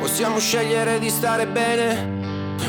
[0.00, 2.18] Possiamo scegliere di stare bene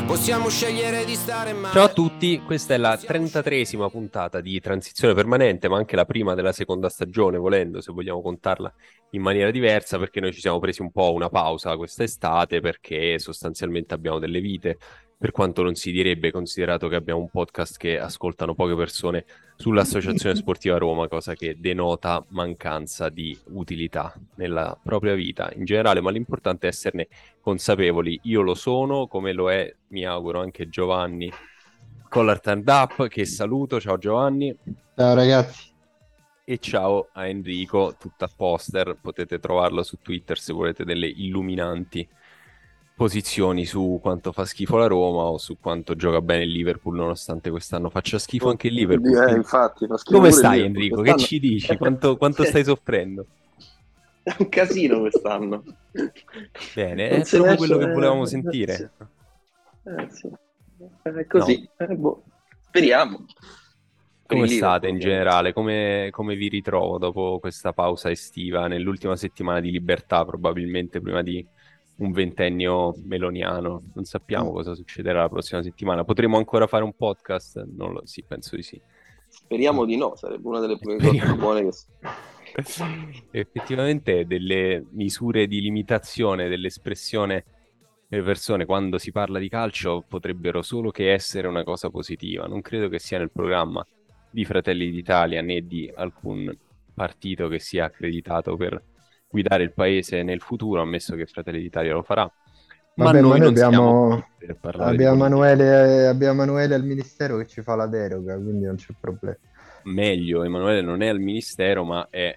[0.06, 1.72] Possiamo scegliere di stare male.
[1.72, 6.34] Ciao a tutti, questa è la 33esima puntata di Transizione Permanente, ma anche la prima
[6.34, 8.72] della seconda stagione, volendo, se vogliamo contarla
[9.10, 13.94] in maniera diversa, perché noi ci siamo presi un po' una pausa quest'estate, perché sostanzialmente
[13.94, 14.78] abbiamo delle vite,
[15.20, 20.34] per quanto non si direbbe, considerato che abbiamo un podcast che ascoltano poche persone sull'Associazione
[20.34, 26.64] Sportiva Roma, cosa che denota mancanza di utilità nella propria vita in generale, ma l'importante
[26.64, 27.08] è esserne
[27.42, 28.18] consapevoli.
[28.22, 31.30] Io lo sono, come lo è, mi auguro, anche Giovanni
[32.08, 33.78] Collar Turned Up, che saluto.
[33.78, 34.56] Ciao Giovanni.
[34.96, 35.68] Ciao ragazzi.
[36.46, 38.96] E ciao a Enrico, tutta poster.
[38.98, 42.08] Potete trovarlo su Twitter se volete delle illuminanti
[43.00, 47.48] posizioni su quanto fa schifo la Roma o su quanto gioca bene il Liverpool nonostante
[47.48, 49.26] quest'anno faccia schifo anche il Liverpool.
[49.26, 51.00] Eh, infatti, Come stai Enrico?
[51.00, 51.74] Che ci dici?
[51.78, 53.24] Quanto, quanto stai soffrendo?
[54.22, 55.64] È un casino quest'anno.
[56.74, 58.92] Bene, è proprio quello che volevamo sentire.
[59.84, 60.30] Eh, sì.
[61.00, 61.66] È così.
[61.78, 61.86] No.
[61.86, 62.22] Eh, boh.
[62.66, 63.24] Speriamo.
[64.26, 65.54] Come state in generale?
[65.54, 71.44] Come, come, vi ritrovo dopo questa pausa estiva, nell'ultima settimana di libertà, probabilmente prima di
[72.00, 73.82] un ventennio meloniano.
[73.94, 74.54] Non sappiamo mm.
[74.54, 76.04] cosa succederà la prossima settimana.
[76.04, 77.64] Potremo ancora fare un podcast?
[77.76, 78.80] Non lo sì, penso di sì.
[79.28, 81.70] Speriamo di no, sarebbe una delle prime cose buone che...
[83.30, 87.44] Effettivamente delle misure di limitazione dell'espressione
[88.08, 92.46] delle persone quando si parla di calcio potrebbero solo che essere una cosa positiva.
[92.46, 93.86] Non credo che sia nel programma
[94.28, 96.52] di Fratelli d'Italia né di alcun
[96.92, 98.82] partito che sia accreditato per
[99.30, 102.30] guidare il paese nel futuro, ammesso che Fratelli d'Italia lo farà.
[102.94, 104.26] Ma Vabbè, noi, noi abbiamo,
[104.60, 109.36] abbiamo, Emanuele, abbiamo Emanuele al ministero che ci fa la deroga, quindi non c'è problema.
[109.84, 112.34] Meglio, Emanuele non è al ministero, ma è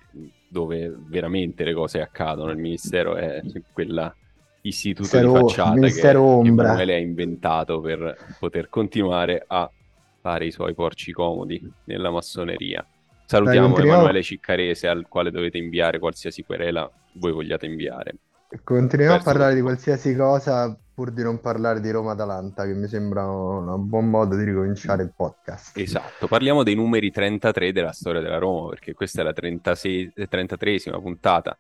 [0.47, 2.51] dove veramente le cose accadono.
[2.51, 3.41] Il ministero è
[3.73, 4.15] quella
[4.61, 6.65] istituto ministero, di facciata che ombra.
[6.65, 9.69] Emanuele ha inventato per poter continuare a
[10.21, 12.85] fare i suoi porci comodi nella massoneria.
[13.25, 18.15] Salutiamo Dai, Emanuele Ciccarese al quale dovete inviare qualsiasi querela voi vogliate inviare.
[18.63, 22.87] Continuiamo Verso a parlare di qualsiasi cosa pur di non parlare di Roma-Atalanta, che mi
[22.87, 25.75] sembra un buon modo di ricominciare il podcast.
[25.77, 31.01] Esatto, parliamo dei numeri 33 della storia della Roma, perché questa è la 36, 33esima
[31.01, 31.57] puntata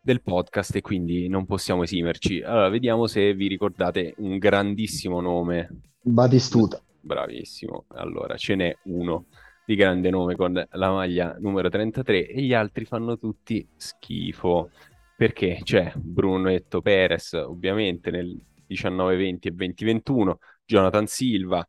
[0.00, 2.42] del podcast e quindi non possiamo esimerci.
[2.42, 5.68] Allora, vediamo se vi ricordate un grandissimo nome.
[6.00, 6.80] Batistuta.
[7.00, 7.86] Bravissimo.
[7.94, 9.26] Allora, ce n'è uno
[9.64, 14.70] di grande nome con la maglia numero 33 e gli altri fanno tutti schifo.
[15.16, 15.60] Perché?
[15.62, 18.38] C'è Brunetto Perez ovviamente nel
[18.68, 20.34] 19-20 e 20-21,
[20.66, 21.66] Jonathan Silva,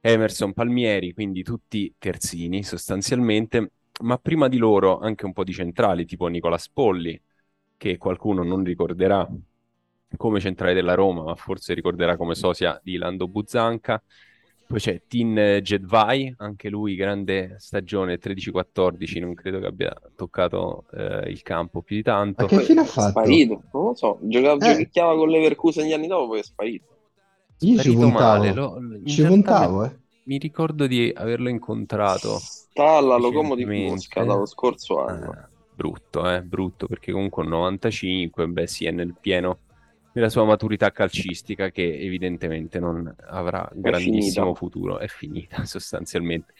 [0.00, 3.72] Emerson Palmieri, quindi tutti terzini sostanzialmente,
[4.02, 7.20] ma prima di loro anche un po' di centrali tipo Nicola Spolli,
[7.76, 9.28] che qualcuno non ricorderà
[10.16, 14.02] come centrale della Roma, ma forse ricorderà come sosia di Lando Buzzanca,
[14.66, 21.30] poi c'è Tin Jedvai, anche lui grande stagione 13-14, non credo che abbia toccato eh,
[21.30, 22.42] il campo più di tanto.
[22.42, 23.10] Ma che fine ha fatto?
[23.10, 24.70] Sparito, non lo so, giocava, eh.
[24.70, 26.84] giochicchiava con Leverkusen gli anni dopo poi è sparito.
[27.60, 29.96] Io ci puntavo, male, lo, ci puntavo eh.
[30.24, 32.38] Mi ricordo di averlo incontrato.
[32.40, 35.32] Sta alla Locomotive Mosca dallo scorso anno.
[35.32, 39.58] Eh, brutto, eh, brutto, perché comunque un 95, beh sì, è nel pieno
[40.16, 44.54] nella sua maturità calcistica che evidentemente non avrà un grandissimo finita.
[44.54, 46.54] futuro, è finita sostanzialmente.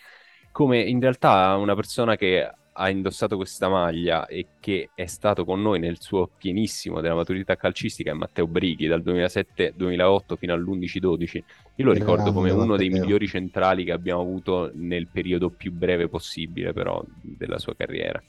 [0.53, 5.62] Come in realtà una persona che ha indossato questa maglia e che è stato con
[5.62, 11.43] noi nel suo pienissimo della maturità calcistica è Matteo Brighi dal 2007-2008 fino all'11-12.
[11.77, 16.09] Io lo ricordo come uno dei migliori centrali che abbiamo avuto nel periodo più breve
[16.09, 18.23] possibile però della sua carriera.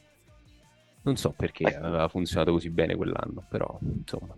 [1.02, 4.34] Non so perché aveva funzionato così bene quell'anno, però insomma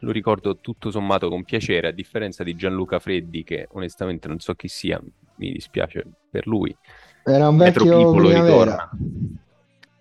[0.00, 4.54] lo ricordo tutto sommato con piacere, a differenza di Gianluca Freddi, che onestamente non so
[4.54, 5.00] chi sia,
[5.36, 6.74] mi dispiace per lui.
[7.24, 8.90] Era un vecchio Pietro Pipolo ritorna.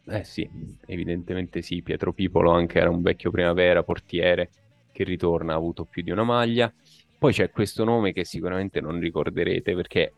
[0.09, 0.49] Eh sì,
[0.85, 4.49] evidentemente sì, Pietro Pipolo anche era un vecchio primavera, portiere,
[4.91, 6.71] che ritorna, ha avuto più di una maglia.
[7.17, 10.13] Poi c'è questo nome che sicuramente non ricorderete perché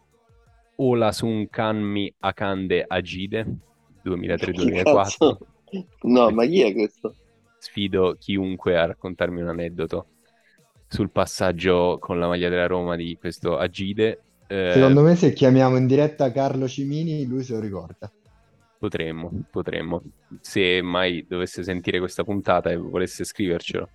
[0.75, 3.45] Olasunkanmi Akande Agide,
[4.03, 5.37] 2003-2004.
[6.01, 7.15] No, ma chi è questo?
[7.59, 10.07] Sfido chiunque a raccontarmi un aneddoto
[10.87, 14.23] sul passaggio con la maglia della Roma di questo Agide.
[14.47, 18.11] Eh, Secondo me se chiamiamo in diretta Carlo Cimini, lui se lo ricorda.
[18.79, 20.01] Potremmo, potremmo.
[20.39, 23.89] Se mai dovesse sentire questa puntata e volesse scrivercelo,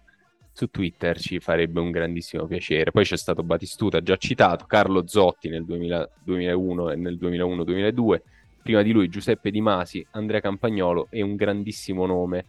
[0.53, 2.93] su Twitter ci farebbe un grandissimo piacere.
[2.93, 8.21] Poi c'è stato Batistuta, già citato, Carlo Zotti nel 2000, 2001 e nel 2001-2002,
[8.63, 12.45] prima di lui Giuseppe Di Masi, Andrea Campagnolo e un grandissimo nome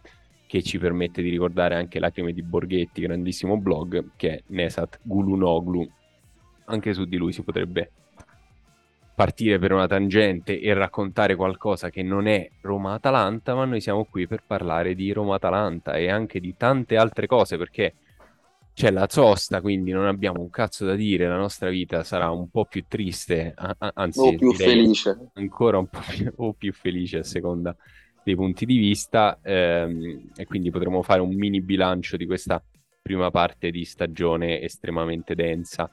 [0.48, 5.88] che ci permette di ricordare anche Lacrime di Borghetti, grandissimo blog, che è Nesat Gulunoglu.
[6.66, 7.92] Anche su di lui si potrebbe
[9.16, 14.28] partire per una tangente e raccontare qualcosa che non è Roma-Atalanta, ma noi siamo qui
[14.28, 17.94] per parlare di Roma-Atalanta e anche di tante altre cose perché
[18.74, 22.50] c'è la sosta, quindi non abbiamo un cazzo da dire, la nostra vita sarà un
[22.50, 25.30] po' più triste, anzi o più felice.
[25.36, 27.74] ancora un po' più, o più felice a seconda
[28.26, 32.62] dei punti di vista ehm, e quindi potremo fare un mini bilancio di questa
[33.00, 35.88] prima parte di stagione estremamente densa.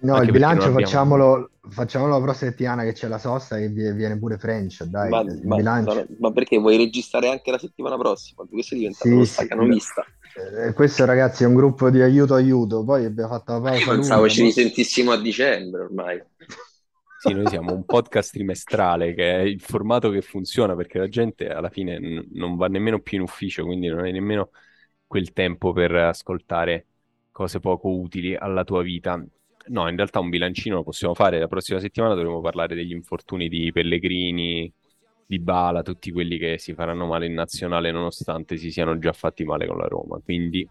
[0.00, 0.80] No, Anche il bilancio abbiamo...
[0.80, 5.08] facciamolo, facciamolo la prossima settimana che c'è la sosta e viene pure French, dai.
[5.08, 6.06] Ma, ma, bilancio...
[6.18, 8.44] ma, perché vuoi registrare anche la settimana prossima?
[8.46, 10.04] Questo diventa sì, una staccanovista.
[10.04, 10.66] Sì.
[10.68, 13.90] Eh, questo ragazzi è un gruppo di aiuto aiuto, poi abbiamo fatto la pausa.
[13.90, 16.22] Pensavo ci risentissimo a dicembre ormai.
[17.20, 21.50] Sì, noi siamo un podcast trimestrale che è il formato che funziona perché la gente
[21.50, 24.48] alla fine n- non va nemmeno più in ufficio, quindi non hai nemmeno
[25.06, 26.86] quel tempo per ascoltare
[27.30, 29.22] cose poco utili alla tua vita.
[29.66, 31.38] No, in realtà un bilancino lo possiamo fare.
[31.38, 34.72] La prossima settimana dovremo parlare degli infortuni di Pellegrini,
[35.26, 39.44] di Bala, tutti quelli che si faranno male in nazionale nonostante si siano già fatti
[39.44, 40.18] male con la Roma.
[40.24, 40.66] Quindi,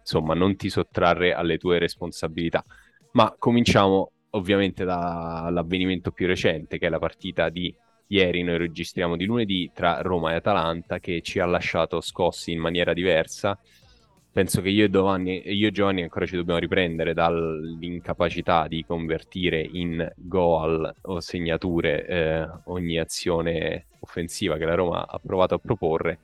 [0.00, 2.64] insomma, non ti sottrarre alle tue responsabilità.
[3.12, 7.74] Ma cominciamo ovviamente dall'avvenimento più recente, che è la partita di
[8.08, 12.60] ieri, noi registriamo di lunedì, tra Roma e Atalanta, che ci ha lasciato scossi in
[12.60, 13.58] maniera diversa
[14.36, 19.62] penso che io e, Giovanni, io e Giovanni ancora ci dobbiamo riprendere dall'incapacità di convertire
[19.62, 26.18] in goal o segnature eh, ogni azione offensiva che la Roma ha provato a proporre.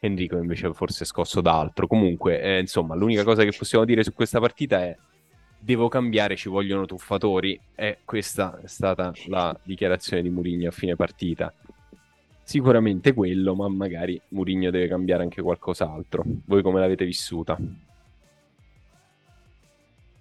[0.00, 1.86] Enrico invece forse scosso da altro.
[1.86, 4.96] Comunque, eh, insomma, l'unica cosa che possiamo dire su questa partita è
[5.58, 10.96] devo cambiare, ci vogliono tuffatori e questa è stata la dichiarazione di Mourinho a fine
[10.96, 11.52] partita
[12.48, 16.24] sicuramente quello, ma magari Mourinho deve cambiare anche qualcos'altro.
[16.46, 17.58] Voi come l'avete vissuta?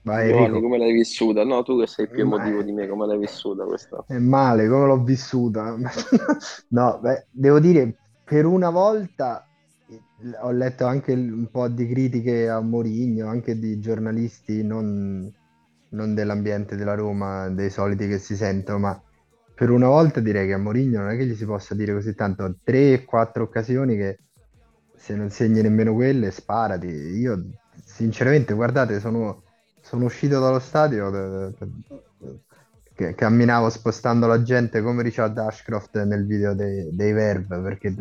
[0.01, 1.45] Vai, Giovanni, come l'hai vissuta?
[1.45, 4.03] No, tu che sei più emotivo di me, come l'hai vissuta questa?
[4.07, 5.77] È male, come l'ho vissuta?
[6.67, 7.95] no, beh, devo dire,
[8.25, 9.46] per una volta
[10.41, 15.31] ho letto anche un po' di critiche a Mourinho, anche di giornalisti non,
[15.89, 19.01] non dell'ambiente della Roma, dei soliti che si sentono, ma
[19.53, 22.15] per una volta direi che a Mourinho non è che gli si possa dire così
[22.15, 24.19] tanto, tre, quattro occasioni che
[24.95, 26.87] se non segni nemmeno quelle, sparati.
[26.87, 27.49] Io
[27.83, 29.43] sinceramente, guardate, sono,
[29.81, 31.53] sono uscito dallo stadio
[32.93, 37.93] che camminavo spostando la gente come Richard Ashcroft nel video dei, dei Verve, perché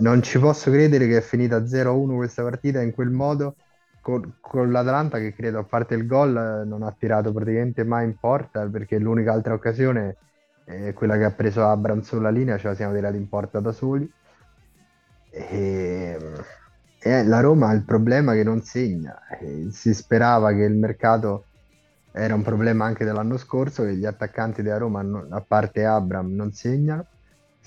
[0.00, 3.56] non ci posso credere che è finita 0-1 questa partita in quel modo
[4.00, 8.16] con, con, l'Atalanta che credo a parte il gol non ha tirato praticamente mai in
[8.18, 10.16] porta perché l'unica altra occasione
[10.68, 13.72] eh, quella che ha preso Abram sulla linea ce la siamo tirati in porta da
[13.72, 14.10] soli.
[15.30, 16.18] E,
[17.00, 19.18] e la Roma ha il problema che non segna.
[19.40, 21.46] E si sperava che il mercato
[22.12, 26.52] era un problema anche dell'anno scorso, che gli attaccanti della Roma, a parte Abram, non
[26.52, 27.06] segnano.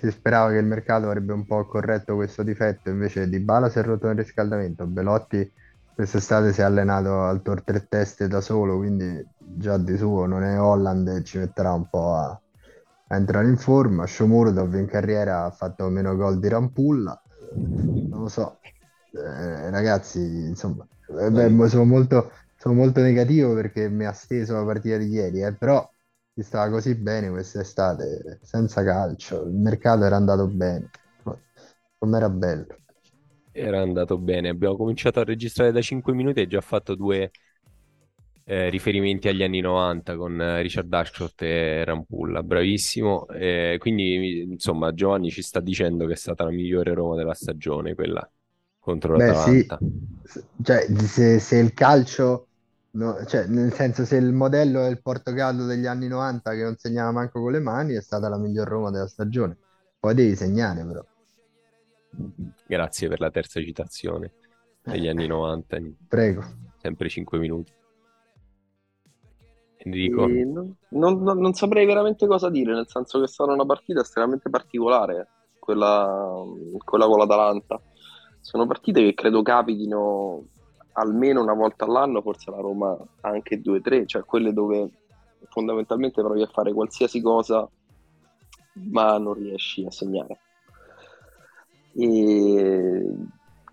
[0.01, 3.77] Si sperava che il mercato avrebbe un po' corretto questo difetto, invece Di Bala si
[3.77, 4.88] è rotto nel riscaldamento.
[4.88, 5.48] Belotti
[5.94, 10.42] quest'estate si è allenato al tor tre teste da solo, quindi già di suo non
[10.42, 12.30] è Holland e ci metterà un po' a,
[13.09, 14.07] a entrare in forma.
[14.07, 17.21] Shomurodov in carriera ha fatto meno gol di Rampulla,
[17.54, 18.57] non lo so.
[19.11, 20.83] Eh, ragazzi, insomma,
[21.19, 25.44] eh, beh, sono, molto, sono molto negativo perché mi ha steso la partita di ieri,
[25.44, 25.87] eh, però
[26.42, 30.90] si stava così bene quest'estate, senza calcio, il mercato era andato bene,
[31.98, 32.76] com'era bello.
[33.54, 37.31] Era andato bene, abbiamo cominciato a registrare da 5 minuti e già fatto due
[38.44, 43.28] eh, riferimenti agli anni 90 con eh, Richard Ashcroft e Rampulla, bravissimo.
[43.28, 47.94] Eh, quindi, insomma, Giovanni ci sta dicendo che è stata la migliore Roma della stagione,
[47.94, 48.30] quella
[48.80, 49.78] contro Beh, l'Atalanta.
[50.24, 50.44] Sì.
[50.64, 52.48] Cioè, se, se il calcio,
[52.92, 56.76] no, cioè, nel senso, se il modello è il Portogallo degli anni 90 che non
[56.78, 59.57] segnava manco con le mani, è stata la miglior Roma della stagione.
[60.00, 61.06] Poi devi segnare, però.
[62.66, 64.33] Grazie per la terza citazione
[64.83, 65.78] degli anni 90.
[66.07, 66.44] Prego.
[66.78, 67.71] Sempre 5 minuti.
[69.78, 70.28] Enrico?
[70.28, 74.50] Non, non, non, saprei veramente cosa dire, nel senso che è stata una partita estremamente
[74.50, 75.28] particolare,
[75.60, 76.44] quella,
[76.83, 77.81] quella con l'Atalanta.
[78.40, 80.45] Sono partite che credo capitino
[80.94, 84.90] almeno una volta all'anno, forse la Roma anche due o tre, cioè quelle dove
[85.50, 87.68] fondamentalmente provi a fare qualsiasi cosa
[88.74, 90.40] ma non riesci a segnare.
[91.94, 93.16] E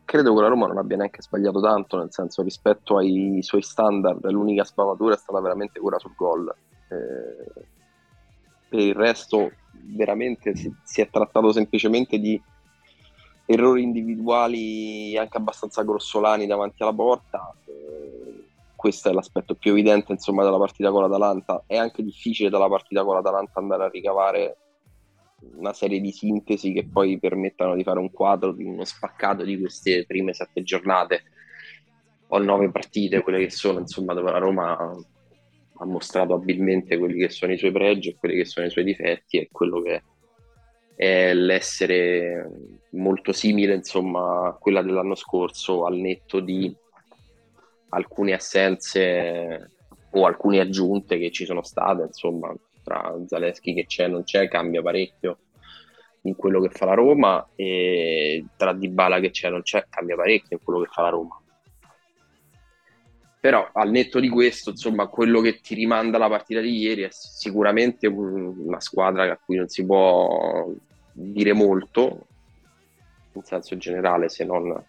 [0.05, 4.29] credo che la Roma non abbia neanche sbagliato tanto, nel senso rispetto ai suoi standard,
[4.31, 6.53] l'unica sbavatura è stata veramente quella sul gol.
[6.89, 7.67] Eh,
[8.69, 12.41] per il resto, veramente si, si, è trattato semplicemente di
[13.51, 17.55] errori individuali anche abbastanza grossolani davanti alla porta.
[18.77, 21.65] Questo è l'aspetto più evidente insomma, della partita con l'Atalanta.
[21.67, 24.57] È anche difficile dalla partita con l'Atalanta andare a ricavare
[25.57, 29.59] una serie di sintesi che poi permettano di fare un quadro di uno spaccato di
[29.59, 31.23] queste prime sette giornate
[32.29, 37.31] o nove partite, quelle che sono, insomma, dove la Roma ha mostrato abilmente quelli che
[37.31, 40.03] sono i suoi pregi e quelli che sono i suoi difetti e quello che
[40.99, 42.51] è l'essere
[42.91, 46.75] molto simile, insomma, a quella dell'anno scorso, al netto di
[47.91, 49.71] alcune assenze
[50.11, 52.53] o alcune aggiunte che ci sono state, insomma,
[52.83, 55.39] tra Zaleschi che c'è e non c'è, cambia parecchio
[56.23, 60.17] in quello che fa la Roma e tra Dybala che c'è e non c'è, cambia
[60.17, 61.41] parecchio in quello che fa la Roma.
[63.41, 67.09] Però al netto di questo, insomma, quello che ti rimanda la partita di ieri è
[67.13, 70.69] sicuramente una squadra a cui non si può
[71.19, 72.27] dire molto,
[73.33, 74.83] in senso generale, se non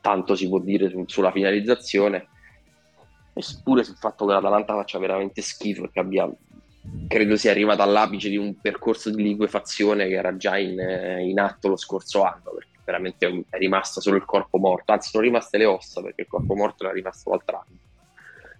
[0.00, 2.28] tanto si può dire su, sulla finalizzazione,
[3.32, 6.30] eppure sul fatto che l'Atalanta faccia veramente schifo che abbia
[7.06, 10.78] credo sia arrivata all'apice di un percorso di liquefazione che era già in,
[11.20, 15.22] in, atto lo scorso anno, perché veramente è rimasto solo il corpo morto, anzi sono
[15.22, 17.78] rimaste le ossa perché il corpo morto era rimasto l'altro anno.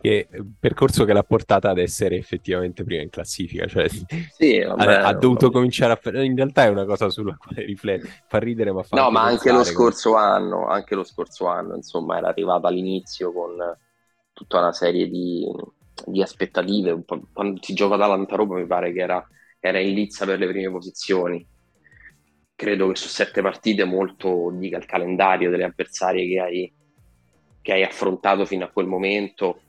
[0.02, 0.28] Che
[0.58, 5.12] percorso che l'ha portata ad essere effettivamente prima in classifica, cioè sì, vabbè, ha, ha,
[5.14, 5.54] dovuto vabbè.
[5.54, 6.22] cominciare a...
[6.22, 9.00] In realtà è una cosa sulla quale riflettere, fa ridere ma fa...
[9.00, 10.22] No, ma anche lo scorso come...
[10.22, 13.56] anno, anche lo scorso anno, insomma, era arrivata all'inizio con
[14.32, 15.46] tutta una serie di
[16.06, 17.02] di aspettative.
[17.32, 19.26] Quando si gioca ad Roma mi pare che era,
[19.60, 21.46] era in lizza per le prime posizioni.
[22.54, 26.72] Credo che su sette partite molto dica il calendario delle avversarie che hai,
[27.60, 29.62] che hai affrontato fino a quel momento,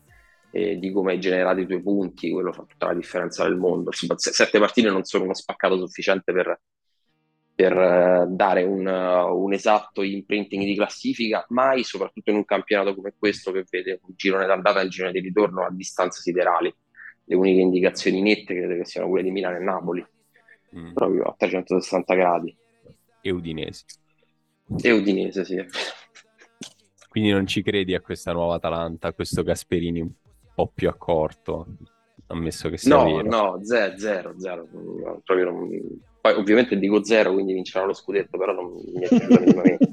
[0.55, 3.89] eh, di come hai generato i tuoi punti, quello fa tutta la differenza del mondo.
[3.91, 6.61] Sette partite non sono uno spaccato sufficiente per,
[7.55, 13.15] per uh, dare un, un, esatto imprinting di classifica, mai soprattutto in un campionato come
[13.17, 16.71] questo che vede un girone d'andata e un girone di ritorno a distanze siderali.
[17.25, 20.05] Le uniche indicazioni nette credo che siano quelle di Milano e Napoli,
[20.77, 20.93] mm.
[20.93, 22.55] proprio a 360 gradi.
[23.21, 23.85] E Udinese.
[24.83, 25.65] E Udinese, sì.
[27.09, 30.21] Quindi non ci credi a questa nuova Atalanta, a questo Gasperini
[30.53, 31.67] po' più accorto,
[32.27, 33.29] ammesso che sia no, vero.
[33.29, 34.67] No, zero, zero, zero.
[34.71, 35.69] No, proprio non
[36.23, 39.89] poi ovviamente dico zero, quindi vinceranno lo scudetto, però non mi accetto minimamente.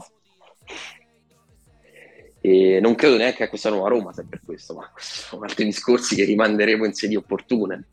[2.41, 6.15] E non credo neanche a questa nuova Roma se per questo, ma sono altri discorsi
[6.15, 7.89] che rimanderemo in sedi opportune.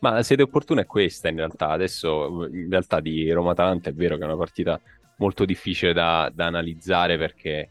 [0.00, 1.68] Ma la sede opportuna è questa in realtà.
[1.68, 4.80] Adesso in realtà di Roma-Atalanta è vero che è una partita
[5.18, 7.70] molto difficile da, da analizzare perché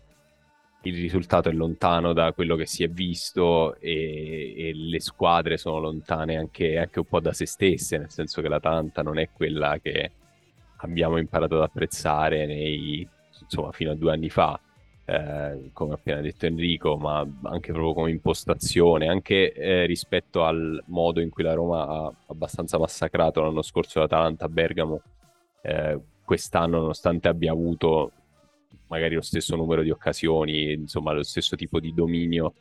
[0.86, 5.80] il risultato è lontano da quello che si è visto e, e le squadre sono
[5.80, 9.80] lontane anche, anche, un po' da se stesse, nel senso che l'Atalanta non è quella
[9.82, 10.12] che
[10.78, 13.08] abbiamo imparato ad apprezzare nei,
[13.42, 14.60] insomma, fino a due anni fa,
[15.06, 21.20] eh, come appena detto Enrico, ma anche proprio come impostazione, anche eh, rispetto al modo
[21.20, 25.02] in cui la Roma ha abbastanza massacrato l'anno scorso l'Atalanta a Bergamo.
[25.64, 28.12] Eh, quest'anno, nonostante abbia avuto
[28.88, 32.54] magari lo stesso numero di occasioni, insomma lo stesso tipo di dominio.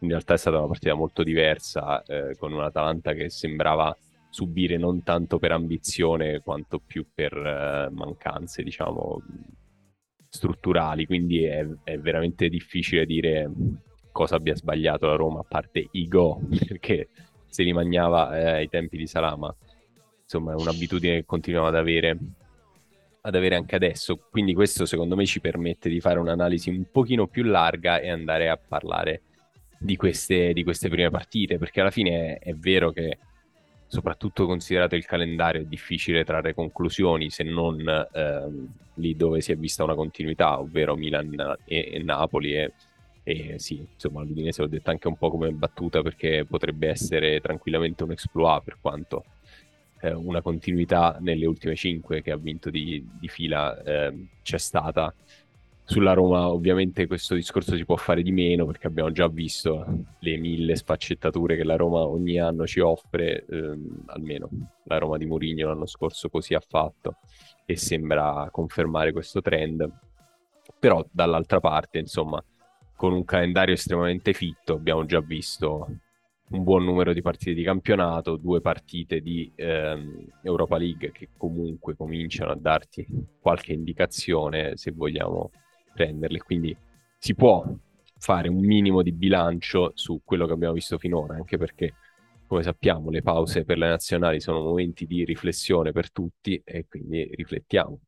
[0.00, 3.96] In realtà è stata una partita molto diversa, eh, con un Atalanta che sembrava
[4.30, 9.22] subire non tanto per ambizione quanto più per eh, mancanze, diciamo,
[10.28, 11.06] strutturali.
[11.06, 13.50] Quindi è, è, veramente difficile dire
[14.12, 17.08] cosa abbia sbagliato la Roma, a parte i go, perché
[17.48, 19.54] se li mangiava eh, ai tempi di Salama.
[20.22, 22.18] Insomma, è un'abitudine che continuiamo ad avere
[23.28, 24.18] ad avere anche adesso.
[24.30, 28.48] Quindi questo secondo me ci permette di fare un'analisi un pochino più larga e andare
[28.48, 29.22] a parlare
[29.78, 33.18] di queste, di queste prime partite, perché alla fine è, è, vero che
[33.86, 37.80] soprattutto considerato il calendario è difficile trarre conclusioni se non
[38.12, 42.72] ehm, lì dove si è vista una continuità, ovvero Milan e, e Napoli e,
[43.22, 48.02] e sì, insomma l'Udinese l'ho detto anche un po' come battuta perché potrebbe essere tranquillamente
[48.02, 49.24] un exploit per quanto
[50.00, 55.12] eh, una continuità nelle ultime cinque che ha vinto di, di fila eh, c'è stata.
[55.84, 60.36] Sulla Roma ovviamente questo discorso si può fare di meno perché abbiamo già visto le
[60.36, 64.50] mille sfaccettature che la Roma ogni anno ci offre, ehm, almeno
[64.84, 67.16] la Roma di Mourinho l'anno scorso così ha fatto
[67.64, 69.90] e sembra confermare questo trend.
[70.78, 72.42] Però dall'altra parte, insomma,
[72.94, 75.86] con un calendario estremamente fitto abbiamo già visto
[76.50, 81.94] un buon numero di partite di campionato, due partite di ehm, Europa League che comunque
[81.94, 83.06] cominciano a darti
[83.40, 85.50] qualche indicazione, se vogliamo
[85.92, 86.76] prenderle, quindi
[87.18, 87.64] si può
[88.18, 91.94] fare un minimo di bilancio su quello che abbiamo visto finora, anche perché
[92.46, 97.28] come sappiamo le pause per le nazionali sono momenti di riflessione per tutti e quindi
[97.34, 98.00] riflettiamo.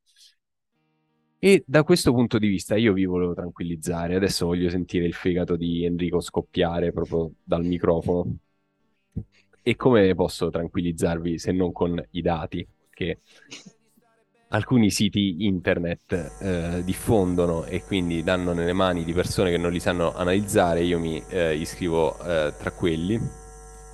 [1.42, 5.56] E da questo punto di vista io vi volevo tranquillizzare, adesso voglio sentire il fegato
[5.56, 8.36] di Enrico scoppiare proprio dal microfono.
[9.62, 13.20] E come posso tranquillizzarvi se non con i dati che
[14.48, 19.80] alcuni siti internet eh, diffondono e quindi danno nelle mani di persone che non li
[19.80, 23.18] sanno analizzare, io mi eh, iscrivo eh, tra quelli.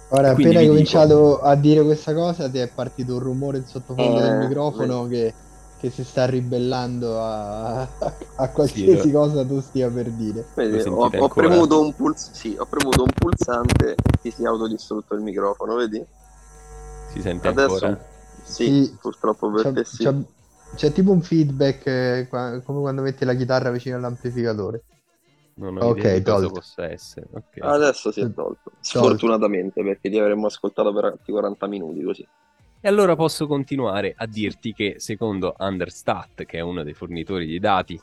[0.09, 1.41] Ora, appena hai cominciato dico...
[1.43, 5.33] a dire questa cosa, ti è partito un rumore in sottofondo del eh, microfono che
[5.78, 7.80] che si sta ribellando a,
[8.37, 10.47] a qualsiasi sì, cosa tu stia per dire.
[10.54, 14.47] Vedi, ho, ho, premuto un puls- sì, ho, premuto un pulsante e ti si è
[14.47, 16.04] autodistrutto il microfono, vedi?
[17.12, 18.04] Si sente Adesso, ancora?
[18.42, 20.04] Sì, sì, purtroppo per c'è, te sì.
[20.04, 20.14] C'è,
[20.76, 24.83] c'è, tipo un feedback eh, come quando metti la chitarra vicino all'amplificatore.
[25.56, 27.26] Non ho okay, idea cosa possa essere.
[27.33, 27.68] Okay.
[27.68, 28.73] Adesso si è tolto.
[28.80, 32.28] Sfortunatamente, perché ti avremmo ascoltato per altri 40 minuti così.
[32.80, 37.59] E allora posso continuare a dirti che secondo Understat, che è uno dei fornitori di
[37.59, 38.00] dati,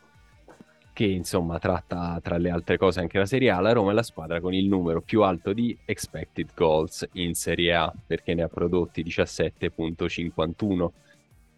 [0.91, 4.03] che insomma tratta tra le altre cose anche la Serie A, la Roma è la
[4.03, 8.47] squadra con il numero più alto di expected goals in Serie A, perché ne ha
[8.47, 10.89] prodotti 17.51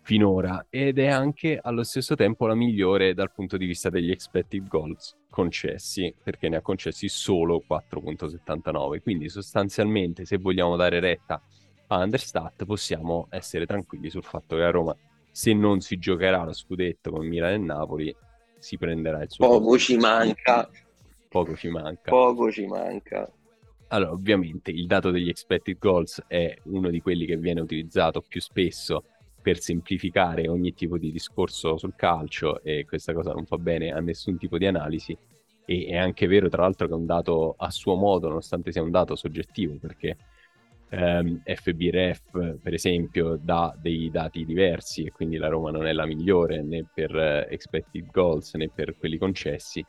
[0.01, 4.67] finora ed è anche allo stesso tempo la migliore dal punto di vista degli expected
[4.67, 9.01] goals concessi, perché ne ha concessi solo 4.79.
[9.01, 11.41] Quindi sostanzialmente se vogliamo dare retta
[11.87, 14.95] a Understat possiamo essere tranquilli sul fatto che la Roma,
[15.31, 18.15] se non si giocherà lo scudetto con Milan e Napoli,
[18.57, 19.47] si prenderà il suo...
[19.47, 20.69] Poco ci manca.
[21.29, 22.09] Poco ci manca.
[22.09, 23.29] Poco ci manca.
[23.89, 28.41] Allora, ovviamente il dato degli expected goals è uno di quelli che viene utilizzato più
[28.41, 29.03] spesso
[29.41, 33.99] per semplificare ogni tipo di discorso sul calcio e questa cosa non fa bene a
[33.99, 35.15] nessun tipo di analisi
[35.65, 38.81] e è anche vero tra l'altro che è un dato a suo modo nonostante sia
[38.81, 40.17] un dato soggettivo perché
[40.95, 46.05] ehm, FBRF per esempio dà dei dati diversi e quindi la Roma non è la
[46.05, 49.85] migliore né per eh, expected goals né per quelli concessi,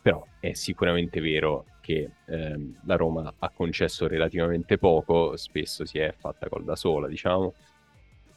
[0.00, 6.14] però è sicuramente vero che ehm, la Roma ha concesso relativamente poco, spesso si è
[6.16, 7.54] fatta col da sola diciamo,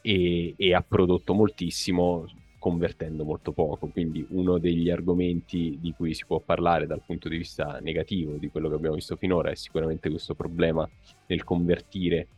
[0.02, 2.26] e, e ha prodotto moltissimo
[2.60, 3.88] convertendo molto poco.
[3.88, 8.48] Quindi uno degli argomenti di cui si può parlare dal punto di vista negativo di
[8.48, 10.88] quello che abbiamo visto finora è sicuramente questo problema
[11.26, 12.28] nel convertire.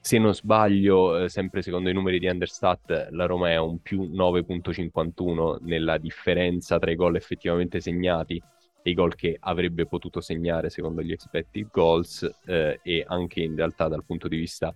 [0.00, 4.10] Se non sbaglio, eh, sempre secondo i numeri di Understat, la Roma è un più
[4.10, 8.42] 9.51 nella differenza tra i gol effettivamente segnati
[8.82, 13.54] e i gol che avrebbe potuto segnare secondo gli expected goals eh, e anche in
[13.54, 14.74] realtà dal punto di vista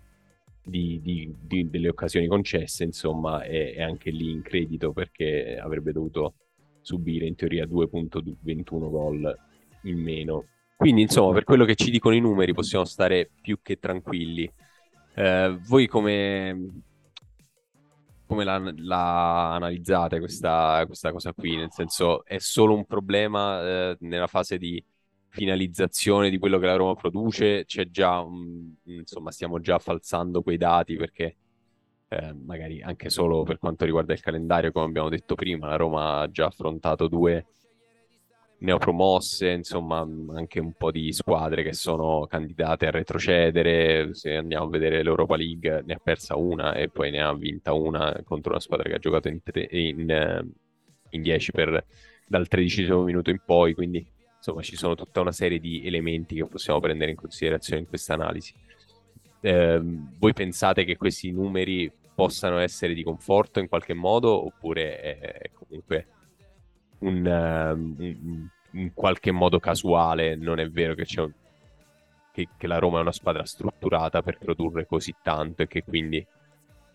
[0.68, 5.92] di, di, di, delle occasioni concesse, insomma, è, è, anche lì in credito perché avrebbe
[5.92, 6.34] dovuto
[6.80, 9.38] subire in teoria 2.21 gol
[9.82, 10.46] in meno.
[10.76, 14.50] Quindi, insomma, per quello che ci dicono i numeri possiamo stare più che tranquilli.
[15.14, 16.82] Eh, voi come,
[18.26, 21.56] come la, la analizzate questa, questa, cosa qui?
[21.56, 24.82] Nel senso, è solo un problema eh, nella fase di
[25.36, 30.56] finalizzazione di quello che la Roma produce, c'è già, un, insomma, stiamo già falsando quei
[30.56, 31.36] dati perché
[32.08, 36.20] eh, magari anche solo per quanto riguarda il calendario, come abbiamo detto prima, la Roma
[36.20, 37.46] ha già affrontato due
[38.58, 39.98] neopromosse, insomma,
[40.34, 44.14] anche un po' di squadre che sono candidate a retrocedere.
[44.14, 47.74] Se andiamo a vedere l'Europa League, ne ha persa una e poi ne ha vinta
[47.74, 50.48] una contro una squadra che ha giocato in, in,
[51.10, 51.84] in 10 per,
[52.26, 54.14] dal tredicesimo minuto in poi, quindi
[54.46, 58.14] insomma ci sono tutta una serie di elementi che possiamo prendere in considerazione in questa
[58.14, 58.54] analisi.
[59.40, 59.80] Eh,
[60.18, 66.06] voi pensate che questi numeri possano essere di conforto in qualche modo oppure è, comunque
[67.00, 70.36] un, um, un, in qualche modo casuale?
[70.36, 71.28] Non è vero che, c'è,
[72.32, 76.24] che, che la Roma è una squadra strutturata per produrre così tanto e che quindi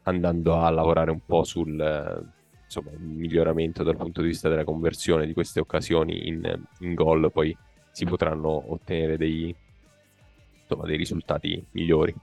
[0.03, 2.31] andando a lavorare un po' sul
[2.71, 6.41] insomma, un miglioramento dal punto di vista della conversione di queste occasioni in,
[6.79, 7.55] in gol, poi
[7.91, 9.53] si potranno ottenere dei,
[10.61, 12.15] insomma, dei risultati migliori.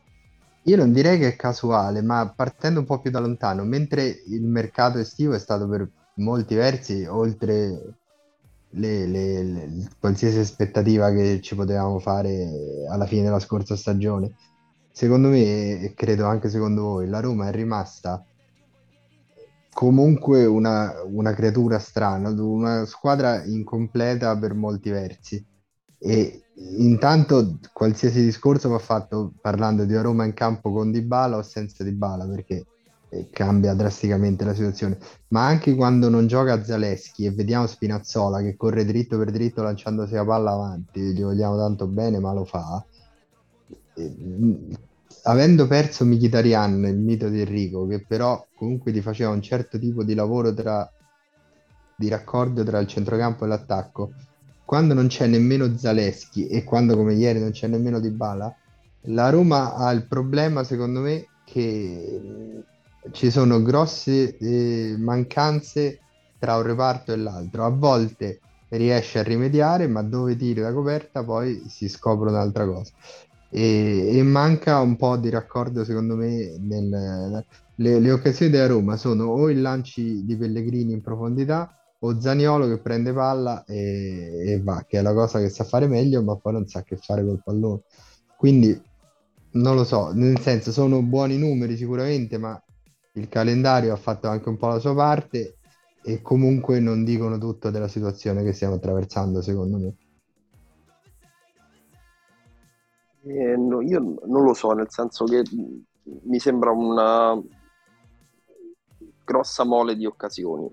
[0.62, 4.42] Io non direi che è casuale, ma partendo un po' più da lontano, mentre il
[4.42, 7.94] mercato estivo è stato per molti versi oltre
[8.70, 14.34] le, le, le, qualsiasi aspettativa che ci potevamo fare alla fine della scorsa stagione,
[14.90, 18.22] secondo me, e credo anche secondo voi, la Roma è rimasta
[19.78, 25.46] comunque una, una creatura strana, una squadra incompleta per molti versi.
[26.00, 26.42] E
[26.78, 32.26] intanto qualsiasi discorso va fatto parlando di Roma in campo con Dybala o senza Dybala,
[32.26, 32.66] perché
[33.08, 34.98] e cambia drasticamente la situazione.
[35.28, 40.14] Ma anche quando non gioca Zaleschi e vediamo Spinazzola che corre dritto per dritto lanciandosi
[40.14, 42.84] la palla avanti, gli vogliamo tanto bene, ma lo fa.
[45.28, 50.02] Avendo perso Mkhitaryan, il mito di Enrico, che però comunque ti faceva un certo tipo
[50.02, 50.90] di lavoro tra,
[51.94, 54.12] di raccordo tra il centrocampo e l'attacco,
[54.64, 58.56] quando non c'è nemmeno Zaleschi e quando come ieri non c'è nemmeno Dybala,
[59.02, 62.64] la Roma ha il problema, secondo me, che
[63.12, 66.00] ci sono grosse eh, mancanze
[66.38, 67.66] tra un reparto e l'altro.
[67.66, 72.92] A volte riesce a rimediare, ma dove tiri la coperta poi si scopre un'altra cosa.
[73.50, 77.44] E, e manca un po' di raccordo, secondo me, nel,
[77.76, 82.68] le, le occasioni della Roma sono o i lanci di Pellegrini in profondità o Zaniolo
[82.68, 86.36] che prende palla e, e va, che è la cosa che sa fare meglio, ma
[86.36, 87.82] poi non sa che fare col pallone.
[88.36, 88.80] Quindi
[89.52, 92.60] non lo so, nel senso sono buoni numeri sicuramente, ma
[93.14, 95.56] il calendario ha fatto anche un po' la sua parte
[96.04, 99.94] e comunque non dicono tutto della situazione che stiamo attraversando, secondo me.
[103.28, 105.42] Eh, no, io non lo so, nel senso che
[106.22, 107.38] mi sembra una
[109.24, 110.66] grossa mole di occasioni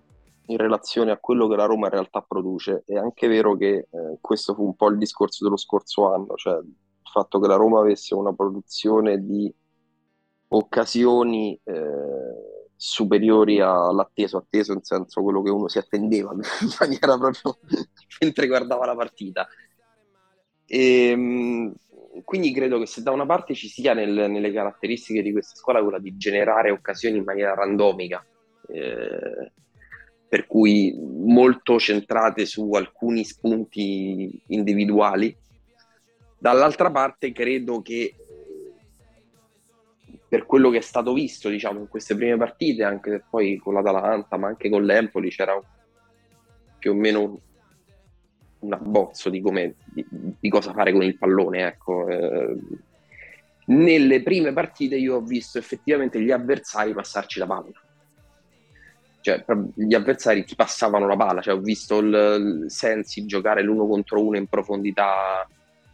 [0.48, 2.84] in relazione a quello che la Roma in realtà produce.
[2.86, 6.58] È anche vero che eh, questo fu un po' il discorso dello scorso anno, cioè
[6.60, 9.54] il fatto che la Roma avesse una produzione di
[10.50, 17.58] occasioni eh, superiori all'atteso, atteso in senso quello che uno si attendeva in maniera proprio
[18.22, 19.46] mentre guardava la partita.
[20.68, 21.74] E, ehm,
[22.24, 25.84] quindi credo che se da una parte ci sia nel, nelle caratteristiche di questa squadra
[25.84, 28.26] quella di generare occasioni in maniera randomica,
[28.70, 29.52] eh,
[30.28, 35.36] per cui molto centrate su alcuni spunti individuali,
[36.38, 38.16] dall'altra parte credo che
[40.28, 43.74] per quello che è stato visto diciamo, in queste prime partite, anche se poi con
[43.74, 45.58] l'Atalanta, ma anche con l'Empoli c'era
[46.78, 47.40] più o meno
[48.66, 50.06] un abbozzo di, come, di,
[50.40, 51.68] di cosa fare con il pallone.
[51.68, 52.08] Ecco.
[52.08, 52.58] Eh,
[53.68, 57.82] nelle prime partite io ho visto effettivamente gli avversari passarci la palla.
[59.22, 63.88] Cioè, gli avversari ti passavano la palla, cioè, ho visto il, il Sensi giocare l'uno
[63.88, 65.48] contro uno in profondità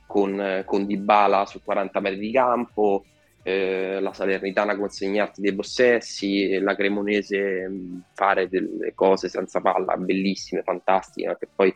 [0.06, 3.06] con, con Dybala su 40 metri di campo,
[3.44, 10.64] eh, la Salernitana consegnarti dei possessi, la Cremonese mm, fare delle cose senza palla bellissime,
[10.64, 11.74] fantastiche, che poi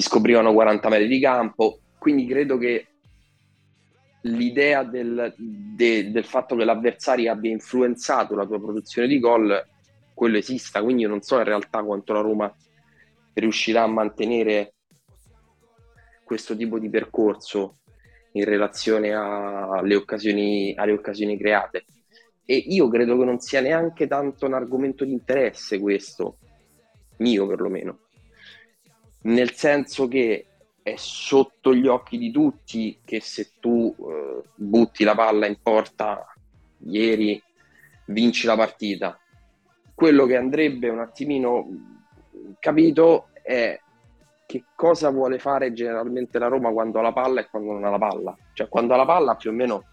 [0.00, 1.80] ti scoprivano 40 metri di campo.
[1.98, 2.86] Quindi credo che
[4.22, 9.62] l'idea del, de, del fatto che l'avversario abbia influenzato la tua produzione di gol,
[10.14, 10.82] quello esista.
[10.82, 12.52] Quindi io non so in realtà quanto la Roma
[13.34, 14.74] riuscirà a mantenere
[16.24, 17.76] questo tipo di percorso
[18.32, 21.84] in relazione alle occasioni, alle occasioni create.
[22.46, 26.38] E io credo che non sia neanche tanto un argomento di interesse questo,
[27.18, 28.06] mio perlomeno,
[29.22, 30.46] nel senso che
[30.82, 36.26] è sotto gli occhi di tutti che se tu eh, butti la palla in porta
[36.78, 37.42] ieri
[38.06, 39.18] vinci la partita.
[39.94, 41.68] Quello che andrebbe un attimino
[42.58, 43.78] capito è
[44.46, 47.90] che cosa vuole fare generalmente la Roma quando ha la palla e quando non ha
[47.90, 48.36] la palla.
[48.54, 49.84] Cioè quando ha la palla più o meno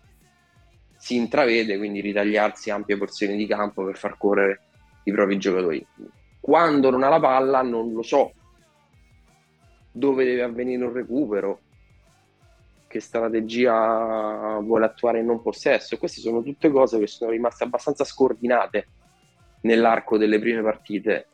[0.98, 4.62] si intravede, quindi ritagliarsi ampie porzioni di campo per far correre
[5.04, 5.86] i propri giocatori.
[6.40, 8.32] Quando non ha la palla non lo so
[9.98, 11.60] dove deve avvenire un recupero,
[12.88, 15.98] che strategia vuole attuare in non possesso.
[15.98, 18.88] Queste sono tutte cose che sono rimaste abbastanza scordinate
[19.62, 21.28] nell'arco delle prime partite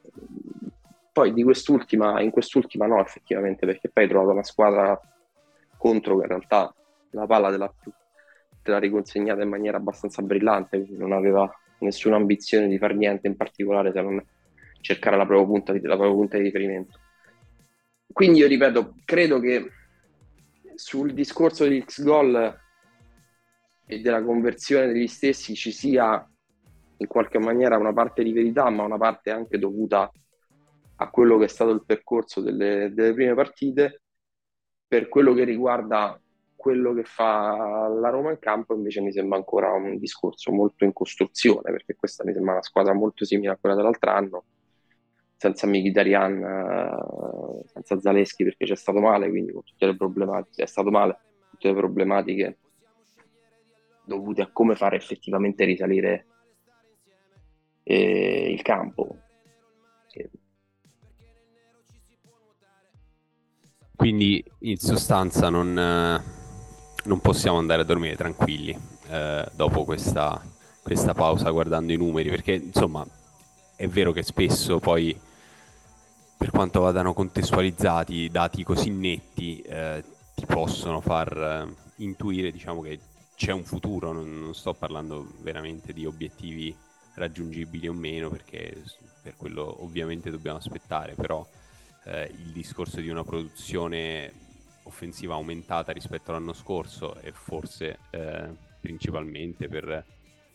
[1.14, 5.00] poi di quest'ultima, in quest'ultima no, effettivamente, perché poi hai trovato una squadra
[5.78, 6.74] contro che in realtà
[7.12, 7.72] la palla te l'ha,
[8.64, 11.48] te l'ha riconsegnata in maniera abbastanza brillante, quindi non aveva
[11.80, 14.26] nessuna ambizione di fare niente in particolare se non
[14.82, 17.00] cercare la propria punta di, la propria punta di riferimento.
[18.14, 19.72] Quindi io ripeto, credo che
[20.76, 22.60] sul discorso degli X goal
[23.86, 26.26] e della conversione degli stessi ci sia
[26.98, 30.12] in qualche maniera una parte di verità, ma una parte anche dovuta
[30.98, 34.04] a quello che è stato il percorso delle, delle prime partite.
[34.88, 36.22] Per quello che riguarda
[36.56, 40.94] quello che fa la Roma in campo invece mi sembra ancora un discorso molto in
[40.94, 44.44] costruzione perché questa mi sembra una squadra molto simile a quella dell'altro anno
[45.44, 50.68] senza Mkhitaryan eh, senza Zaleschi perché c'è stato male quindi con tutte le problematiche è
[50.68, 51.20] stato male
[51.52, 52.58] tutte le problematiche
[54.06, 56.26] dovute a come fare effettivamente risalire
[57.84, 59.18] eh, il campo.
[63.96, 66.22] Quindi in sostanza non, eh,
[67.06, 68.78] non, possiamo andare a dormire tranquilli
[69.08, 70.42] eh, dopo questa
[70.82, 73.08] questa pausa guardando i numeri, perché insomma
[73.76, 75.18] è vero che spesso poi
[76.38, 80.04] per quanto vadano contestualizzati dati così netti eh,
[80.36, 83.00] ti possono far eh, intuire diciamo che
[83.36, 86.76] c'è un futuro, non, non, sto parlando veramente di obiettivi
[87.16, 88.82] raggiungibili o meno perché
[89.22, 91.46] per quello ovviamente dobbiamo aspettare, però
[92.06, 94.32] eh, il discorso di una produzione
[94.84, 100.06] offensiva aumentata rispetto all'anno scorso e forse eh, principalmente per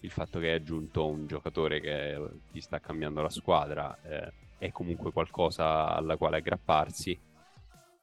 [0.01, 2.19] il fatto che hai aggiunto un giocatore che
[2.53, 7.19] ti sta cambiando la squadra eh, è comunque qualcosa alla quale aggrapparsi.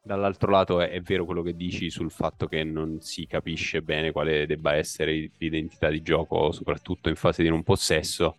[0.01, 4.11] Dall'altro lato è, è, vero quello che dici sul fatto che non si capisce bene
[4.11, 8.37] quale debba essere l'identità di gioco, soprattutto in fase di non possesso,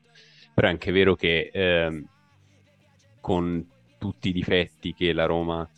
[0.55, 2.05] però è anche vero che eh,
[3.21, 5.69] con tutti i difetti che la Roma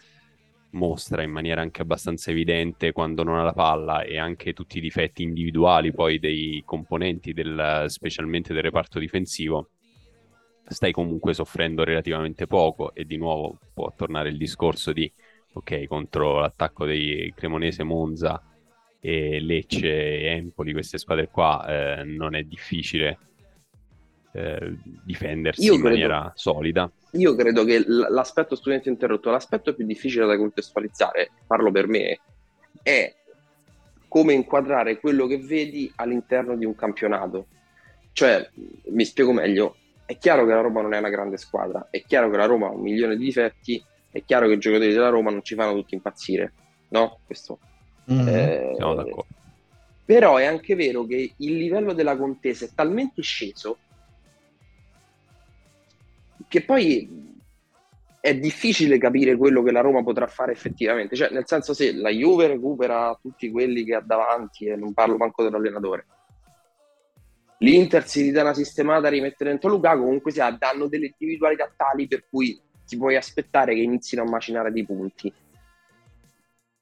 [0.72, 4.82] mostra in maniera anche abbastanza evidente quando non ha la palla e anche tutti i
[4.82, 9.70] difetti individuali poi dei componenti del, specialmente del reparto difensivo
[10.68, 15.10] stai comunque soffrendo relativamente poco e di nuovo può tornare il discorso di
[15.52, 18.42] ok contro l'attacco dei Cremonese Monza
[19.00, 23.18] e Lecce e Empoli queste squadre qua eh, non è difficile
[24.32, 26.90] eh, difendersi io in credo, maniera solida.
[27.12, 32.20] Io credo che l'aspetto studente interrotto, l'aspetto più difficile da contestualizzare, parlo per me,
[32.82, 33.14] è
[34.06, 37.46] come inquadrare quello che vedi all'interno di un campionato.
[38.12, 38.48] Cioè,
[38.90, 39.76] mi spiego meglio,
[40.08, 42.68] è chiaro che la Roma non è una grande squadra, è chiaro che la Roma
[42.68, 45.74] ha un milione di difetti, è chiaro che i giocatori della Roma non ci fanno
[45.74, 46.54] tutti impazzire,
[46.88, 47.18] no?
[47.26, 47.58] Questo.
[48.10, 48.26] Mm-hmm.
[48.26, 49.26] Eh, Siamo d'accordo.
[50.06, 53.76] Però è anche vero che il livello della contesa è talmente sceso
[56.48, 57.36] che poi
[58.18, 62.08] è difficile capire quello che la Roma potrà fare effettivamente, cioè nel senso se la
[62.08, 66.06] Juve recupera tutti quelli che ha davanti e non parlo manco dell'allenatore,
[67.58, 72.26] l'Inter si ridà sistemata a rimettere dentro Lukaku, comunque sia, danno delle individualità tali per
[72.28, 75.32] cui ti puoi aspettare che inizino a macinare dei punti.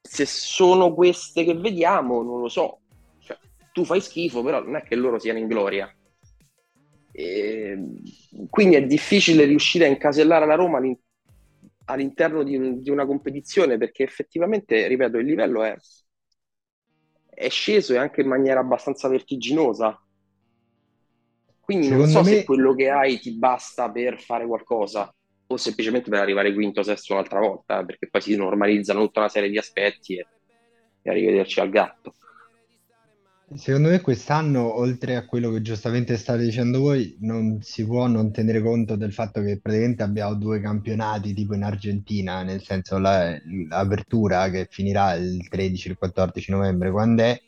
[0.01, 2.79] Se sono queste che vediamo, non lo so.
[3.19, 3.37] Cioè,
[3.73, 5.93] tu fai schifo, però non è che loro siano in gloria.
[7.11, 7.77] E
[8.49, 10.79] quindi è difficile riuscire a incasellare la Roma
[11.85, 15.75] all'interno di, un, di, una competizione perché effettivamente, ripeto, il livello è,
[17.29, 19.99] è, sceso e anche in maniera abbastanza vertiginosa.
[21.67, 22.29] Quindi Secondo non so me...
[22.29, 25.13] se quello che hai ti basta per fare qualcosa
[25.49, 29.27] o semplicemente per arrivare quinto o sesto un'altra volta, perché poi si normalizzano tutta una
[29.27, 30.25] serie di aspetti e,
[31.01, 32.13] e arrivederci al gatto.
[33.55, 38.31] Secondo me quest'anno, oltre a quello che giustamente state dicendo voi, non si può non
[38.31, 43.37] tenere conto del fatto che praticamente abbiamo due campionati tipo in Argentina, nel senso la-
[43.69, 47.41] l'apertura che finirà il 13 il 14 novembre, quando è?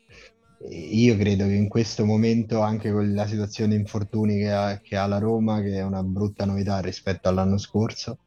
[0.68, 4.98] Io credo che in questo momento, anche con la situazione di infortuni che ha, che
[4.98, 8.18] ha la Roma, che è una brutta novità rispetto all'anno scorso,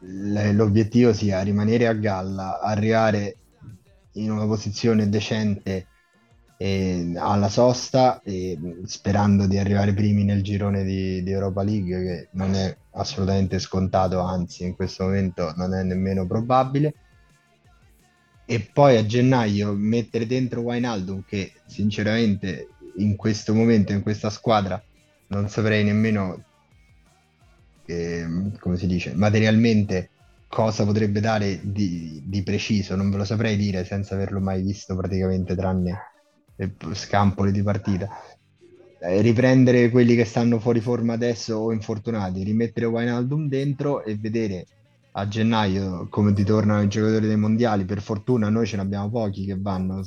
[0.00, 3.36] l'obiettivo sia rimanere a galla, arrivare
[4.12, 5.88] in una posizione decente
[6.56, 12.28] e alla sosta e sperando di arrivare primi nel girone di, di, Europa League che
[12.32, 16.94] non è assolutamente scontato anzi in questo momento non è nemmeno probabile
[18.46, 24.82] e poi a gennaio mettere dentro Wijnaldum che sinceramente in questo momento in questa squadra
[25.28, 26.44] non saprei nemmeno
[27.86, 28.26] eh,
[28.60, 30.10] come si dice materialmente
[30.46, 34.94] cosa potrebbe dare di, di preciso non ve lo saprei dire senza averlo mai visto
[34.94, 36.12] praticamente tranne
[36.92, 38.08] scampoli di partita.
[39.00, 44.66] Eh, riprendere quelli che stanno fuori forma adesso o infortunati, rimettere Wijnaldum dentro e vedere
[45.16, 47.84] a gennaio come ti tornano i giocatori dei mondiali.
[47.84, 50.02] Per fortuna noi ce ne abbiamo pochi che vanno.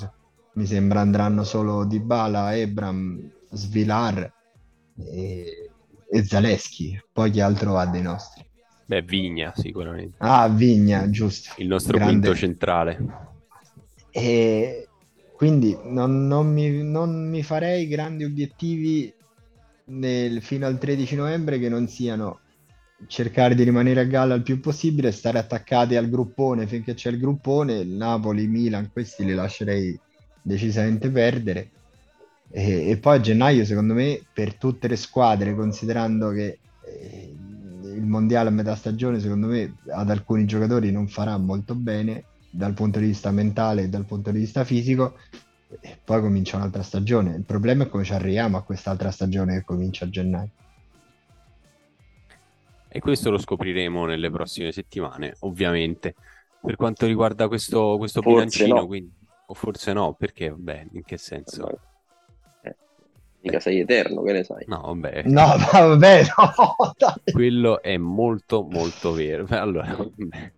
[0.54, 4.32] Mi sembra andranno solo Dybala, Ebram, Svilar
[4.98, 5.72] e,
[6.10, 7.00] e Zaleschi.
[7.12, 8.46] Poi chi altro va dei nostri?
[8.86, 10.16] Beh, Vigna sicuramente.
[10.20, 11.54] Ah, Vigna, giusto.
[11.58, 12.20] Il nostro Grande.
[12.20, 12.98] quinto centrale.
[14.10, 14.88] E
[15.36, 19.14] quindi non, non, mi, non mi farei grandi obiettivi
[19.86, 22.40] nel, fino al 13 novembre che non siano
[23.06, 27.20] cercare di rimanere a galla il più possibile, stare attaccati al gruppone finché c'è il
[27.20, 29.98] gruppone, il Napoli, il Milan, questi li lascerei
[30.42, 31.72] decisamente perdere.
[32.50, 37.36] E, e, poi a gennaio, secondo me, per tutte le squadre, considerando che eh,
[37.84, 42.74] il mondiale a metà stagione, secondo me, ad alcuni giocatori non farà molto bene, dal
[42.74, 45.18] punto di vista mentale e dal punto di vista fisico,
[45.82, 47.36] e poi comincia un'altra stagione.
[47.36, 50.50] Il problema è come ci arriviamo a quest'altra stagione che comincia a gennaio.
[52.90, 56.16] E questo lo scopriremo nelle prossime settimane, ovviamente.
[56.62, 58.88] Per quanto riguarda questo, questo bilancino, no.
[58.88, 59.14] quindi,
[59.48, 61.70] o forse no, perché, vabbè, in che senso?
[62.62, 62.76] Eh,
[63.42, 64.66] Mica sei eterno, che ne sai?
[64.68, 65.24] No, vabbè.
[65.26, 67.14] No, vabbè, no, dai.
[67.32, 69.46] Quello è molto, molto vero.
[69.56, 70.54] Allora, vabbè.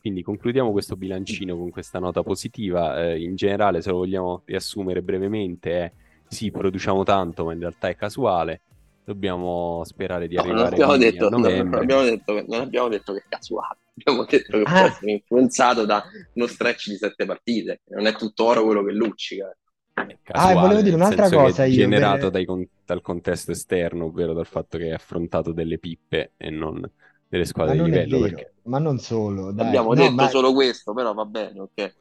[0.00, 3.02] Quindi concludiamo questo bilancino con questa nota positiva.
[3.04, 5.92] Eh, in generale, se lo vogliamo riassumere brevemente, è
[6.28, 8.60] sì, produciamo tanto, ma in realtà è casuale.
[9.08, 11.80] Dobbiamo sperare di No, non arrivare abbiamo quindi detto, non novembre.
[11.80, 14.86] abbiamo detto che, non abbiamo detto che è casuale, abbiamo detto che può Ah.
[14.86, 19.56] essere influenzato da uno stretch di sette partite, non è tutto oro quello che luccica.
[20.04, 22.46] È Ah, e casuale, volevo dire un'altra cosa io, generato per- dai
[22.84, 26.80] dal contesto esterno, ovvero dal fatto che hai affrontato delle pippe e non
[27.26, 28.18] delle squadre di non è livello.
[28.20, 29.76] Perché ma non solo, dai.
[29.76, 31.96] Abbiamo No, detto ma solo questo, però va bene, ok.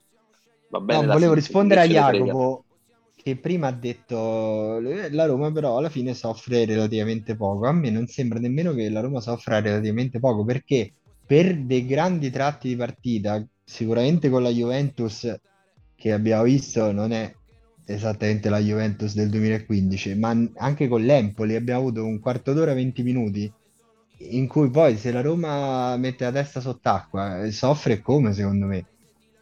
[0.69, 1.85] Va bene no, volevo rispondere a.
[1.85, 2.65] Jacopo
[3.27, 7.67] che prima ha detto eh, la Roma però alla fine soffre relativamente poco.
[7.67, 10.93] A me non sembra nemmeno che la Roma soffra relativamente poco perché
[11.25, 15.37] per dei grandi tratti di partita, sicuramente con la Juventus
[15.95, 17.33] che abbiamo visto non è
[17.85, 23.03] esattamente la Juventus del 2015, ma anche con l'Empoli abbiamo avuto un quarto d'ora, 20
[23.03, 23.51] minuti
[24.19, 28.85] in cui poi se la Roma mette la testa sott'acqua eh, soffre come secondo me.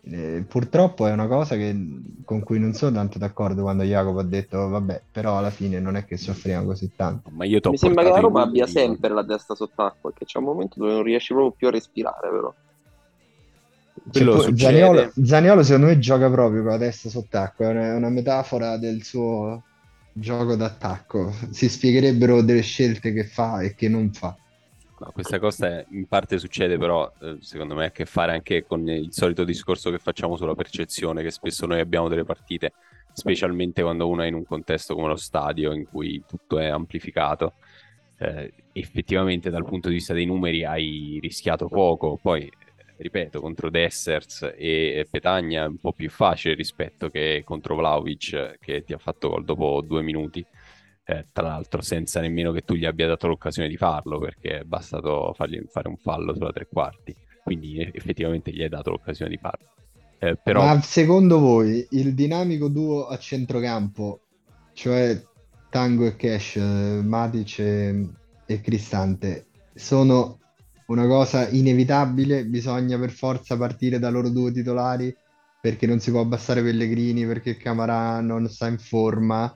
[0.07, 1.75] Eh, purtroppo è una cosa che-
[2.23, 5.95] con cui non sono tanto d'accordo quando Jacopo ha detto vabbè, però alla fine non
[5.95, 7.31] è che soffriamo così tanto.
[7.31, 10.45] ma io Mi sembra che la Roma abbia sempre la testa sott'acqua, che c'è un
[10.45, 12.53] momento dove non riesci proprio più a respirare, però.
[14.11, 14.79] Quello Cioè, poi succede.
[14.79, 18.77] Zaniolo, Zaniolo secondo me gioca proprio con la testa sott'acqua, è una, è una metafora
[18.77, 19.63] del suo
[20.11, 21.33] gioco d'attacco.
[21.49, 24.37] Si spiegherebbero delle scelte che fa e che non fa.
[24.97, 28.65] No, questa cosa in parte succede, però eh, secondo me ha a che fare anche
[28.65, 32.71] con il solito discorso che facciamo sulla percezione, che spesso noi abbiamo delle partite,
[33.11, 37.55] specialmente quando uno è in un contesto come lo stadio, in cui tutto è amplificato.
[38.17, 42.51] Eh, effettivamente dal punto di vista dei numeri hai rischiato poco, poi eh,
[42.95, 48.57] ripeto, contro Dessers e Petagna è un po' più facile rispetto che contro Vlahovic eh,
[48.61, 50.45] che ti ha fatto gol dopo due minuti
[51.05, 54.63] eh, tra l'altro senza nemmeno che tu gli abbia dato l'occasione di farlo, perché è
[54.63, 59.29] bastato fargli fare un fallo sulla tre quarti, quindi eh, effettivamente gli hai dato l'occasione
[59.29, 59.67] di farlo.
[60.17, 64.21] Eh, però Ma secondo voi il dinamico duo a centrocampo,
[64.73, 65.21] cioè
[65.69, 68.09] Tango e Cash, Matic e,
[68.45, 70.39] e Cristante, sono
[70.87, 72.45] una cosa inevitabile?
[72.45, 75.15] Bisogna per forza partire da loro due titolari
[75.61, 79.53] perché non si può abbassare Pellegrini, perché Camarà non sta in forma,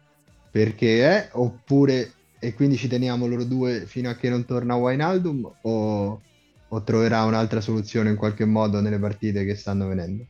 [0.51, 5.51] perché è, oppure e quindi ci teniamo loro due fino a che non torna Wijnaldum
[5.61, 6.21] o,
[6.69, 10.25] o troverà un'altra soluzione in qualche modo nelle partite che stanno venendo?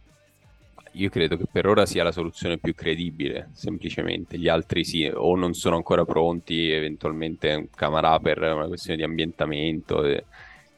[0.94, 4.38] io credo che per ora sia la soluzione più credibile, semplicemente.
[4.38, 10.04] Gli altri sì, o non sono ancora pronti, eventualmente Camarà per una questione di ambientamento,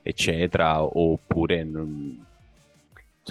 [0.02, 2.26] eccetera, oppure non-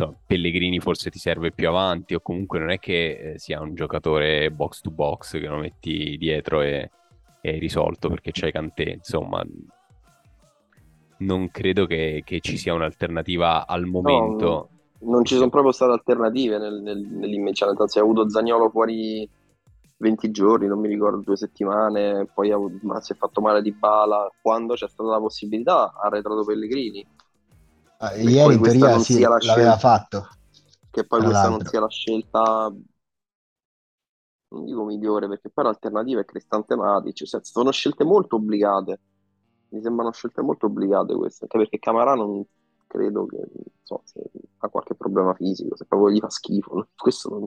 [0.00, 3.74] insomma, Pellegrini forse ti serve più avanti, o comunque non è che eh, sia un
[3.74, 6.90] giocatore box to box che lo metti dietro e,
[7.40, 9.44] e risolto perché c'hai Kanté, insomma.
[11.18, 14.70] Non credo che, che ci sia un'alternativa al momento.
[15.00, 19.28] Non ci sono proprio state alternative nel, nel, nell'immediato, nel senso, hai avuto Zaniolo fuori
[19.98, 22.58] 20 giorni, non mi ricordo, due settimane, poi ha
[23.00, 24.30] si è fatto male di bala.
[24.40, 27.06] Quando c'è stata la possibilità, ha arretrato Pellegrini.
[28.02, 30.26] Ah, ieri in teoria sì, sia l'aveva fatto.
[30.90, 32.74] Che poi questa non sia la scelta,
[34.48, 37.24] non dico migliore, perché poi l'alternativa è Cristante Matic.
[37.24, 39.00] Cioè, sono scelte molto obbligate.
[39.68, 42.42] Mi sembrano scelte molto obbligate queste, anche perché Camarà non
[42.86, 43.38] credo che,
[43.82, 44.02] so,
[44.58, 46.88] ha qualche problema fisico, se proprio gli fa schifo.
[46.96, 47.44] Questo non,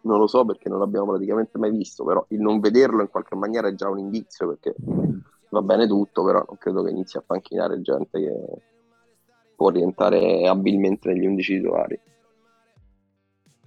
[0.00, 3.36] non lo so perché non l'abbiamo praticamente mai visto, però il non vederlo in qualche
[3.36, 4.74] maniera è già un indizio, perché
[5.50, 8.74] va bene tutto, però non credo che inizi a panchinare gente che
[9.56, 12.00] può rientrare abilmente negli 11 titolari.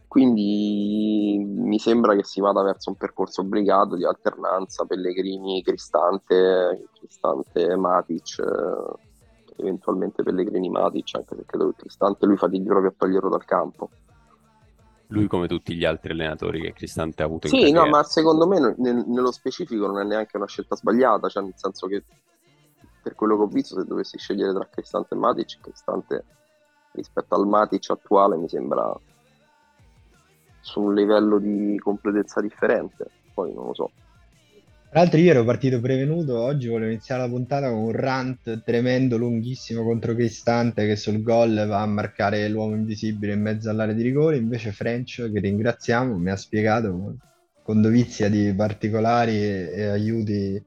[0.07, 7.75] Quindi mi sembra che si vada verso un percorso obbligato di alternanza Pellegrini, Cristante, Cristante,
[7.75, 13.29] Matic, eh, eventualmente Pellegrini, Matic, anche se credo che Cristante lui fatighi proprio a toglierlo
[13.29, 13.89] dal campo.
[15.11, 18.47] Lui, come tutti gli altri allenatori che Cristante ha avuto in Sì, no, ma secondo
[18.47, 22.03] me ne- ne- nello specifico non è neanche una scelta sbagliata, cioè nel senso che
[23.01, 26.23] per quello che ho visto, se dovessi scegliere tra Cristante e Matic, Cristante
[26.93, 28.93] rispetto al Matic attuale mi sembra
[30.59, 33.91] su un livello di completezza differente, poi non lo so.
[34.89, 39.17] Tra l'altro io ero partito prevenuto, oggi volevo iniziare la puntata con un rant tremendo,
[39.17, 44.01] lunghissimo contro Cristante che sul gol va a marcare l'uomo invisibile in mezzo all'area di
[44.01, 47.17] rigore, invece French, che ringraziamo, mi ha spiegato
[47.61, 50.65] con, dovizia di particolari e, e aiuti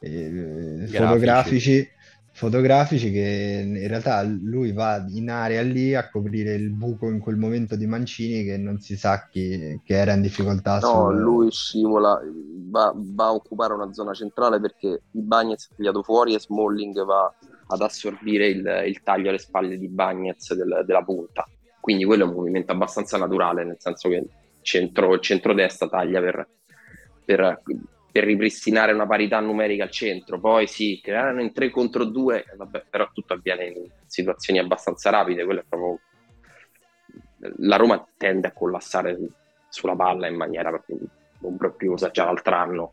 [0.00, 0.96] eh, Grafici.
[0.96, 1.94] fotografici
[2.36, 7.36] fotografici che in realtà lui va in area lì a coprire il buco in quel
[7.36, 10.78] momento di Mancini che non si sa chi, che era in difficoltà.
[10.80, 11.16] No, sul...
[11.16, 12.20] lui scivola,
[12.68, 17.02] va, va, a occupare una zona centrale perché i Bagnets è tagliato fuori e Smalling
[17.06, 17.34] va
[17.68, 21.48] ad assorbire il, il taglio alle spalle di Bagnets del, della punta.
[21.80, 24.26] Quindi quello è un movimento abbastanza naturale, nel senso che
[24.60, 26.46] centro, il centrodestra taglia per,
[27.24, 27.62] per
[28.16, 30.40] per ripristinare una parità numerica al centro.
[30.40, 35.44] Poi sì, crearono in 3 contro 2, vabbè, però tutto avviene in situazioni abbastanza rapide.
[35.44, 36.00] Quello è proprio...
[37.58, 39.18] La Roma tende a collassare
[39.68, 40.82] sulla palla in maniera
[41.42, 42.92] ombrobriosa già l'altro anno.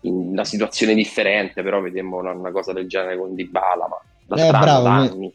[0.00, 4.46] In una situazione differente, però vedemmo una, una cosa del genere con Dybala, ma da
[4.46, 5.34] eh, bravo, anni, mi,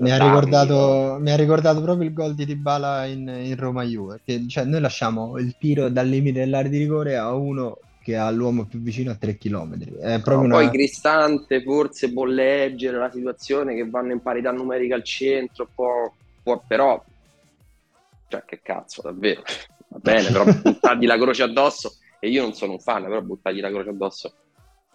[0.00, 4.20] mi, ha ricordato, mi, ha ricordato, proprio il gol di Dybala in, in Roma Juve,
[4.24, 8.30] che cioè, noi lasciamo il tiro dal limite dell'area di rigore a uno che ha
[8.30, 9.98] l'uomo più vicino a 3 km.
[9.98, 10.56] È no, una...
[10.56, 16.10] Poi Cristante forse può leggere la situazione che vanno in parità numerica al centro, può,
[16.42, 17.02] può però...
[18.26, 19.42] Cioè, che cazzo, davvero.
[19.88, 23.60] Va bene, però buttargli la croce addosso, e io non sono un fan, però buttargli
[23.60, 24.32] la croce addosso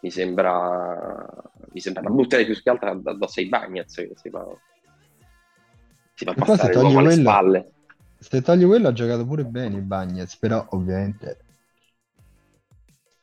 [0.06, 1.28] mi sembra,
[1.72, 4.46] mi sembra buttare più che altro addosso ai Bagnets che si fa,
[6.16, 7.72] si fa passare l'uomo quello, alle spalle.
[8.18, 11.40] Se togli quello ha giocato pure bene i Bagnets, però ovviamente...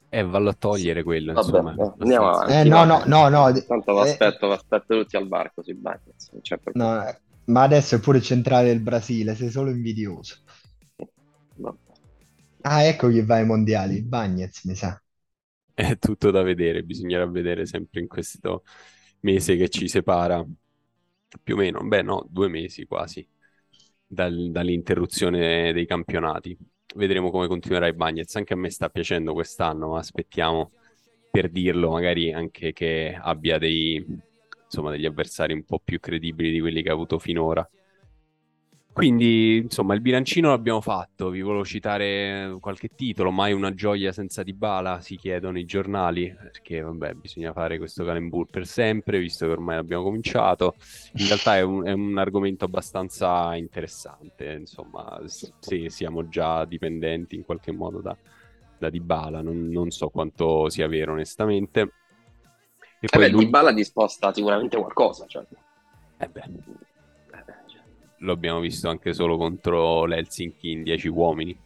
[0.09, 1.75] Eh, vallo a togliere quello, Vabbè, insomma.
[1.75, 2.53] Eh, andiamo avanti.
[2.53, 3.65] Eh, no, no, no, no.
[3.67, 6.31] Tanto aspetto, eh, aspetto tutti al barco sui Bagnets.
[6.75, 7.03] No,
[7.47, 10.37] ma adesso è pure centrale del Brasile, sei solo invidioso.
[11.57, 11.79] Vabbè.
[12.63, 15.03] Ah, ecco chi va ai mondiali, Bagnets, mi sa
[15.75, 18.65] è tutto da vedere, bisognerà vedere sempre in questo
[19.21, 20.45] mese che ci separa,
[21.43, 23.27] più o meno, beh no, due mesi quasi,
[24.07, 26.57] dal, dall'interruzione dei campionati.
[26.95, 30.73] Vedremo come continuerà il Bagnets, anche a me sta piacendo quest'anno, ma aspettiamo
[31.31, 34.05] per dirlo, magari anche che abbia dei,
[34.65, 37.67] insomma, degli avversari un po' più credibili di quelli che ha avuto finora.
[38.93, 41.31] Quindi, insomma, il bilancino l'abbiamo fatto.
[41.31, 43.31] Vi volevo citare qualche titolo.
[43.31, 48.49] Mai una gioia senza Dybala, si chiedono i giornali, perché vabbè, bisogna fare questo calembur
[48.51, 50.75] per sempre, visto che ormai abbiamo cominciato.
[51.15, 54.53] In realtà è un, è un argomento abbastanza interessante.
[54.53, 58.15] Insomma, sì, siamo già dipendenti in qualche modo da,
[58.77, 59.41] da Dybala.
[59.41, 61.81] Non, non so quanto sia vero, onestamente.
[63.01, 63.45] E poi eh beh, lui...
[63.47, 65.25] Dybala disposta sicuramente qualcosa.
[65.27, 65.47] Cioè.
[66.19, 66.91] Eh beh
[68.23, 71.57] lo abbiamo visto anche solo contro l'Helsinki in 10 uomini.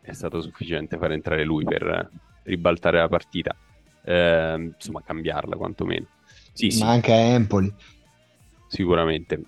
[0.00, 2.10] È stato sufficiente far entrare lui per
[2.42, 3.56] ribaltare la partita,
[4.04, 6.06] eh, insomma, cambiarla quantomeno.
[6.52, 6.82] Sì, Ma sì.
[6.82, 7.72] anche a Empoli.
[8.68, 9.42] Sicuramente.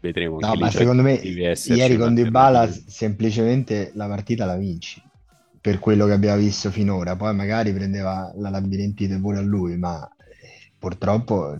[0.00, 0.38] Vedremo.
[0.38, 5.02] No, ma secondo me ieri con Dybala semplicemente la partita la vinci
[5.60, 7.16] per quello che abbiamo visto finora.
[7.16, 10.08] Poi magari prendeva la labirintite pure a lui, ma
[10.78, 11.56] purtroppo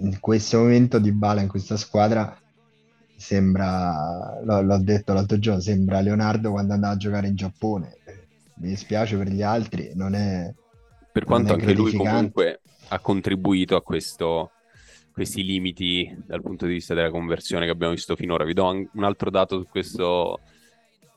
[0.00, 2.36] in questo momento di bala in questa squadra
[3.16, 7.96] sembra, l'ho, l'ho detto l'altro giorno, sembra Leonardo quando andava a giocare in Giappone.
[8.56, 10.52] Mi dispiace per gli altri, non è...
[11.12, 14.52] Per quanto anche lui comunque ha contribuito a questo,
[15.12, 18.44] questi limiti dal punto di vista della conversione che abbiamo visto finora.
[18.44, 20.40] Vi do un altro dato su questo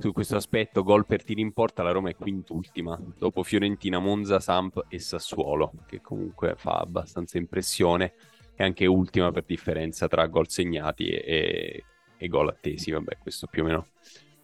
[0.02, 4.40] su questo aspetto, gol per tiri in porta, la Roma è quintultima, dopo Fiorentina, Monza,
[4.40, 8.14] Samp e Sassuolo, che comunque fa abbastanza impressione,
[8.56, 11.84] e anche ultima per differenza tra gol segnati e,
[12.18, 13.86] e gol attesi, vabbè questo più o meno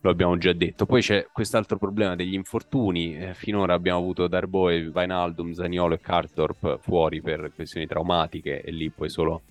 [0.02, 0.86] lo abbiamo già detto.
[0.86, 6.80] Poi c'è quest'altro problema degli infortuni, eh, finora abbiamo avuto Darboe, Vainaldum, Zaniolo e Cartorp
[6.80, 9.44] fuori per questioni traumatiche e lì puoi solo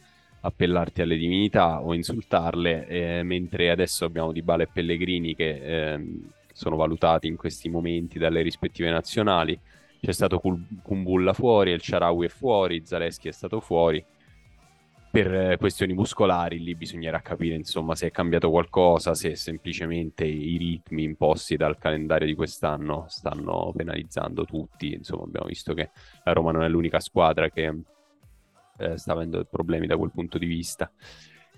[0.47, 6.21] appellarti alle divinità o insultarle, eh, mentre adesso abbiamo Di Bale e Pellegrini che eh,
[6.53, 9.59] sono valutati in questi momenti dalle rispettive nazionali.
[10.01, 10.41] C'è stato
[10.83, 14.05] Kumbulla fuori, El Sharawi è fuori, Zaleschi è stato fuori.
[15.11, 20.57] Per eh, questioni muscolari lì bisognerà capire insomma se è cambiato qualcosa, se semplicemente i
[20.59, 24.93] ritmi imposti dal calendario di quest'anno stanno penalizzando tutti.
[24.93, 25.91] Insomma abbiamo visto che
[26.25, 27.75] la Roma non è l'unica squadra che
[28.79, 30.91] eh, sta avendo problemi da quel punto di vista.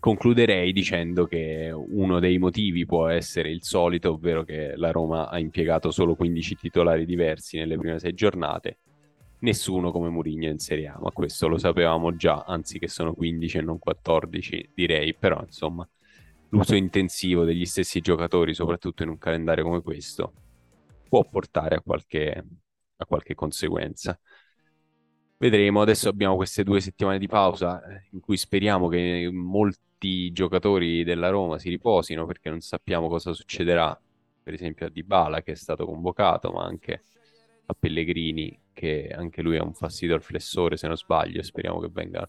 [0.01, 5.39] Concluderei dicendo che uno dei motivi può essere il solito, ovvero che la Roma ha
[5.41, 8.79] impiegato solo 15 titolari diversi nelle prime sei giornate,
[9.41, 13.59] nessuno come Mourinho in Serie A, ma questo lo sapevamo già, anzi che sono 15
[13.59, 15.89] e non 14 direi, però insomma
[16.51, 20.33] l'uso intensivo degli stessi giocatori, soprattutto in un calendario come questo,
[21.09, 22.45] può portare a qualche,
[22.97, 24.19] a qualche conseguenza.
[25.39, 31.05] Vedremo, adesso abbiamo queste due settimane di pausa eh, in cui speriamo che molti giocatori
[31.05, 33.99] della Roma si riposino perché non sappiamo cosa succederà,
[34.43, 37.03] per esempio a Dybala che è stato convocato, ma anche
[37.67, 41.89] a Pellegrini anche, anche lui ha un fastidio al flessore, se non sbaglio, speriamo che
[41.93, 42.29] venga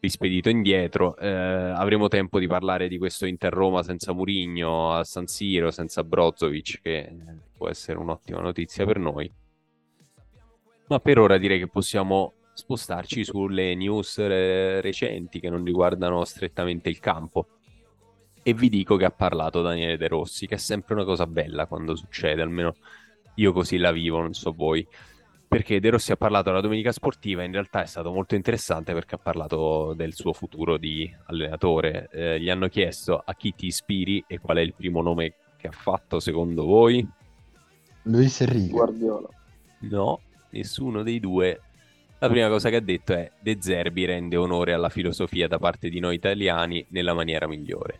[0.00, 1.16] rispedito indietro.
[1.16, 6.02] Eh, avremo tempo di parlare di questo Inter Roma senza Murigno a San Siro, senza
[6.02, 7.14] Brozovic, che
[7.56, 9.41] può essere un'ottima notizia per noi.
[10.88, 16.88] Ma per ora direi che possiamo spostarci sulle news re- recenti che non riguardano strettamente
[16.88, 17.46] il campo.
[18.42, 21.66] E vi dico che ha parlato Daniele De Rossi, che è sempre una cosa bella
[21.66, 22.74] quando succede, almeno
[23.36, 24.86] io così la vivo, non so voi
[25.52, 29.16] perché De Rossi ha parlato della domenica sportiva, in realtà è stato molto interessante perché
[29.16, 32.08] ha parlato del suo futuro di allenatore.
[32.10, 35.66] Eh, gli hanno chiesto a chi ti ispiri e qual è il primo nome che
[35.68, 37.06] ha fatto secondo voi?
[38.04, 38.70] Luis Enrique.
[38.70, 39.28] Guardiola.
[39.80, 40.20] No,
[40.52, 41.60] nessuno dei due.
[42.18, 45.88] La prima cosa che ha detto è De Zerbi rende onore alla filosofia da parte
[45.88, 47.98] di noi italiani nella maniera migliore.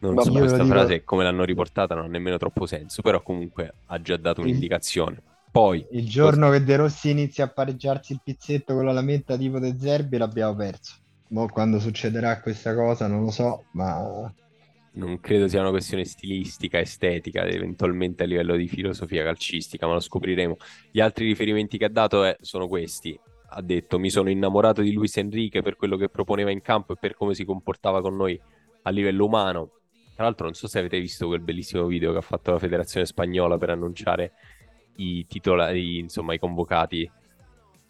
[0.00, 0.68] Non Vabbè, so questa dico...
[0.74, 5.22] frase come l'hanno riportata non ha nemmeno troppo senso, però comunque ha già dato un'indicazione.
[5.52, 6.58] Poi, il giorno così...
[6.58, 10.56] che De Rossi inizia a pareggiarsi il pizzetto con la lametta tipo De Zerbi l'abbiamo
[10.56, 10.94] perso.
[11.28, 14.32] Mo quando succederà questa cosa non lo so, ma...
[14.94, 20.00] Non credo sia una questione stilistica, estetica, eventualmente a livello di filosofia calcistica, ma lo
[20.00, 20.56] scopriremo.
[20.90, 23.18] Gli altri riferimenti che ha dato è, sono questi.
[23.54, 26.96] Ha detto, mi sono innamorato di Luis Enrique per quello che proponeva in campo e
[27.00, 28.38] per come si comportava con noi
[28.82, 29.70] a livello umano.
[30.14, 33.06] Tra l'altro non so se avete visto quel bellissimo video che ha fatto la federazione
[33.06, 34.32] spagnola per annunciare
[34.96, 37.10] i titolari, insomma, i convocati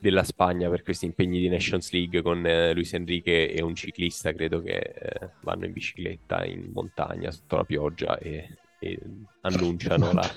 [0.03, 4.33] della Spagna per questi impegni di Nations League con eh, Luis Enrique e un ciclista,
[4.33, 8.49] credo che eh, vanno in bicicletta in montagna sotto la pioggia e,
[8.81, 8.99] e
[9.43, 10.29] annunciano la,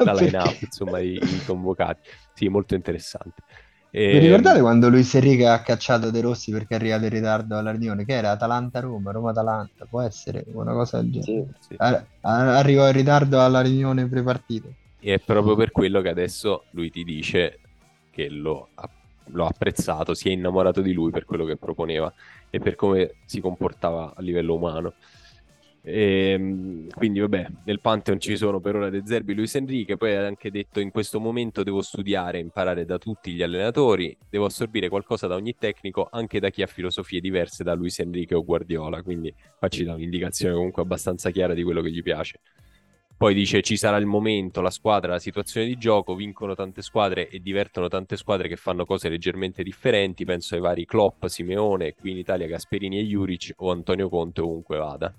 [0.04, 2.08] la line-up, insomma, i, i, convocati.
[2.32, 3.42] Sì, molto interessante.
[3.90, 4.12] E...
[4.12, 7.72] Vi ricordate quando Luis Enrique ha cacciato De Rossi perché è arrivato in ritardo alla
[7.72, 8.06] riunione?
[8.06, 11.48] Che era Atalanta-Roma, Roma-Atalanta, può essere una cosa del genere.
[11.60, 11.76] Sì, sì.
[12.22, 14.68] Arrivò in ritardo alla riunione prepartita.
[14.98, 17.58] E è proprio per quello che adesso lui ti dice
[18.14, 18.88] che lo ha,
[19.26, 22.12] l'ho apprezzato, si è innamorato di lui per quello che proponeva
[22.48, 24.94] e per come si comportava a livello umano.
[25.86, 30.14] E, ehm, quindi vabbè, nel Pantheon ci sono per ora De Zerbi Luis Enrique, poi
[30.14, 34.88] ha anche detto in questo momento devo studiare, imparare da tutti gli allenatori, devo assorbire
[34.88, 39.02] qualcosa da ogni tecnico, anche da chi ha filosofie diverse da Luis Enrique o Guardiola,
[39.02, 42.40] quindi qua ci un'indicazione comunque abbastanza chiara di quello che gli piace.
[43.24, 47.30] Poi dice ci sarà il momento, la squadra, la situazione di gioco, vincono tante squadre
[47.30, 52.10] e divertono tante squadre che fanno cose leggermente differenti, penso ai vari Klopp, Simeone, qui
[52.10, 55.14] in Italia Gasperini e Juric o Antonio Conte ovunque vada.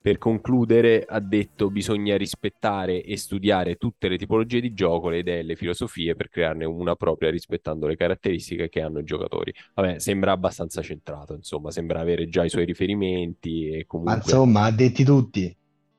[0.00, 5.42] Per concludere ha detto bisogna rispettare e studiare tutte le tipologie di gioco, le idee
[5.42, 9.52] le filosofie per crearne una propria rispettando le caratteristiche che hanno i giocatori.
[9.74, 14.14] Vabbè, sembra abbastanza centrato, insomma, sembra avere già i suoi riferimenti e comunque...
[14.14, 15.54] Ma insomma, ha detti tutti.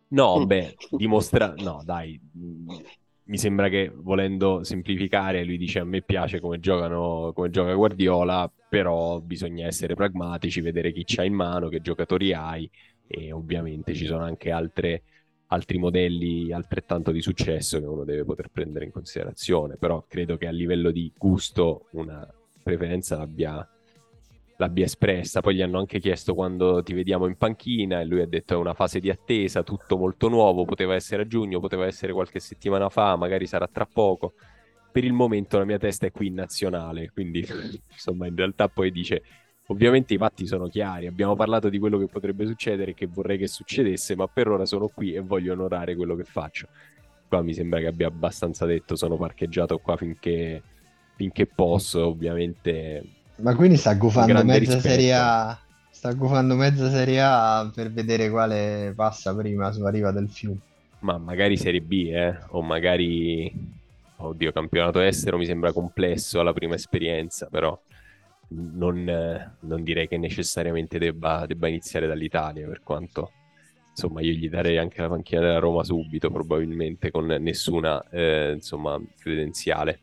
[0.09, 1.53] No, beh, dimostra...
[1.57, 2.19] No, dai,
[3.23, 8.51] mi sembra che volendo semplificare, lui dice a me piace come, giocano, come gioca Guardiola,
[8.69, 12.69] però bisogna essere pragmatici, vedere chi c'ha in mano, che giocatori hai.
[13.07, 15.03] E ovviamente ci sono anche altre,
[15.47, 20.47] altri modelli altrettanto di successo che uno deve poter prendere in considerazione, però credo che
[20.47, 22.27] a livello di gusto una
[22.63, 23.67] preferenza l'abbia
[24.59, 25.41] l'abbia espressa.
[25.41, 28.57] Poi gli hanno anche chiesto quando ti vediamo in panchina e lui ha detto è
[28.57, 32.89] una fase di attesa, tutto molto nuovo, poteva essere a giugno, poteva essere qualche settimana
[32.89, 34.33] fa, magari sarà tra poco.
[34.91, 37.45] Per il momento la mia testa è qui in nazionale, quindi
[37.91, 39.23] insomma in realtà poi dice
[39.67, 43.37] ovviamente i fatti sono chiari, abbiamo parlato di quello che potrebbe succedere e che vorrei
[43.37, 46.67] che succedesse, ma per ora sono qui e voglio onorare quello che faccio.
[47.27, 50.63] Qua mi sembra che abbia abbastanza detto, sono parcheggiato qua finché,
[51.15, 54.81] finché posso, ovviamente ma quindi sta gufando mezza rispetto.
[54.81, 55.59] serie A.
[55.89, 60.59] Sta gufando mezza serie A per vedere quale passa prima sulla riva del fiume.
[60.99, 62.37] Ma magari Serie B, eh?
[62.49, 63.77] O magari.
[64.21, 67.77] Oddio, campionato estero mi sembra complesso alla prima esperienza, però
[68.49, 73.31] non, non direi che necessariamente debba, debba, iniziare dall'Italia, per quanto
[73.91, 78.99] insomma io gli darei anche la panchina della Roma subito, probabilmente con nessuna eh, insomma,
[79.19, 80.01] credenziale.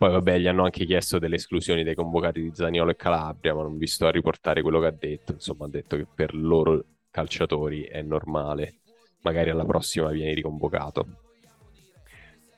[0.00, 3.60] Poi vabbè, gli hanno anche chiesto delle esclusioni dei convocati di Zaniolo e Calabria, ma
[3.60, 5.32] non vi sto a riportare quello che ha detto.
[5.32, 8.76] Insomma, ha detto che per loro calciatori è normale.
[9.20, 11.06] Magari alla prossima viene riconvocato.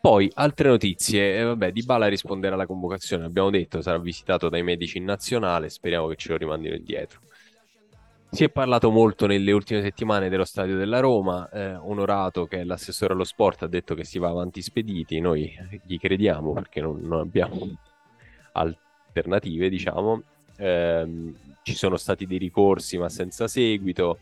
[0.00, 1.36] Poi, altre notizie.
[1.36, 3.24] Eh, vabbè, Di Bala risponderà alla convocazione.
[3.24, 5.68] Abbiamo detto sarà visitato dai medici in nazionale.
[5.68, 7.18] Speriamo che ce lo rimandino indietro.
[8.34, 11.50] Si è parlato molto nelle ultime settimane dello stadio della Roma.
[11.50, 15.20] Eh, Onorato, che è l'assessore allo sport, ha detto che si va avanti spediti.
[15.20, 15.54] Noi
[15.84, 17.76] gli crediamo perché non, non abbiamo
[18.52, 20.22] alternative, diciamo.
[20.56, 24.20] Eh, ci sono stati dei ricorsi, ma senza seguito.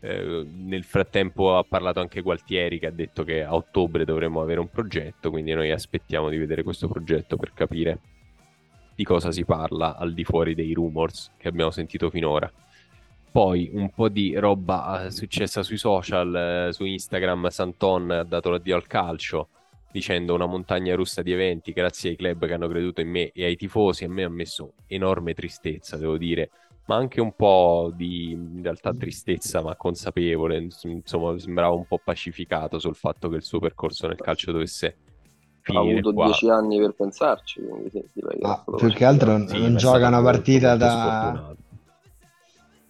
[0.00, 4.60] Eh, nel frattempo ha parlato anche Gualtieri che ha detto che a ottobre dovremmo avere
[4.60, 7.98] un progetto, quindi noi aspettiamo di vedere questo progetto per capire
[8.94, 12.52] di cosa si parla al di fuori dei rumors che abbiamo sentito finora.
[13.32, 18.76] Poi un po' di roba successa sui social, eh, su Instagram, Santon ha dato l'addio
[18.76, 19.48] al calcio
[19.90, 23.44] dicendo una montagna russa di eventi grazie ai club che hanno creduto in me e
[23.44, 24.04] ai tifosi.
[24.04, 26.50] A me ha messo enorme tristezza, devo dire,
[26.86, 30.68] ma anche un po' di in realtà tristezza, ma consapevole.
[30.82, 34.96] Insomma, sembrava un po' pacificato sul fatto che il suo percorso nel calcio dovesse
[35.60, 35.86] finire.
[35.86, 36.24] Ha avuto qua.
[36.26, 39.46] dieci anni per pensarci, quindi sì, direi Ah, più che altro.
[39.48, 41.54] Sì, non gioca una partita da...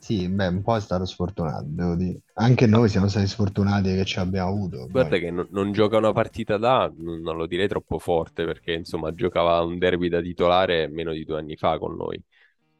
[0.02, 2.22] Sì, beh, un po' è stato sfortunato, devo dire.
[2.32, 4.88] Anche noi siamo stati sfortunati che ci abbiamo avuto.
[4.90, 5.20] Guarda poi.
[5.20, 9.60] che non, non gioca una partita da, non lo direi troppo forte, perché insomma giocava
[9.60, 12.20] un derby da titolare meno di due anni fa con noi.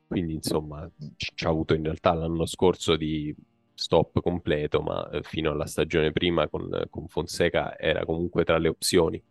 [0.08, 3.32] Quindi insomma ci ci ha avuto in realtà l'anno scorso di
[3.72, 8.66] stop completo, ma eh, fino alla stagione prima con, con Fonseca era comunque tra le
[8.66, 9.22] opzioni.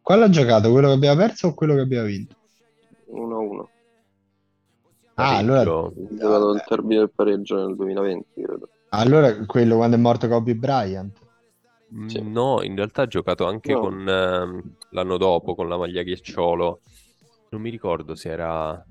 [0.00, 0.70] Qual ha giocato?
[0.70, 2.36] Quello che abbiamo perso o quello che abbiamo vinto?
[3.10, 3.73] 1-1.
[5.14, 5.60] Ah, allora.
[5.60, 8.68] Ha giocato il termine del pareggio nel 2020, credo.
[8.90, 11.18] allora quello quando è morto Kobe Bryant.
[11.94, 12.20] Mm, Sì.
[12.22, 13.80] No, in realtà ha giocato anche No.
[13.80, 16.80] con ehm, l'anno dopo con la maglia ghiacciolo.
[17.50, 18.84] Non mi ricordo se era.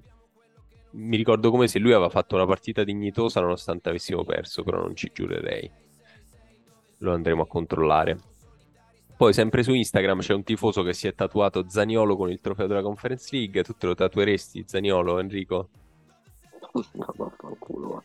[0.91, 4.95] Mi ricordo come se lui aveva fatto una partita dignitosa nonostante avessimo perso, però non
[4.95, 5.69] ci giurerei.
[6.99, 8.17] Lo andremo a controllare.
[9.17, 12.67] Poi, sempre su Instagram c'è un tifoso che si è tatuato Zaniolo con il trofeo
[12.67, 13.63] della Conference League.
[13.63, 15.69] Tu te lo tatueresti, Zaniolo, Enrico?
[16.71, 18.03] No, vaffanculo, va.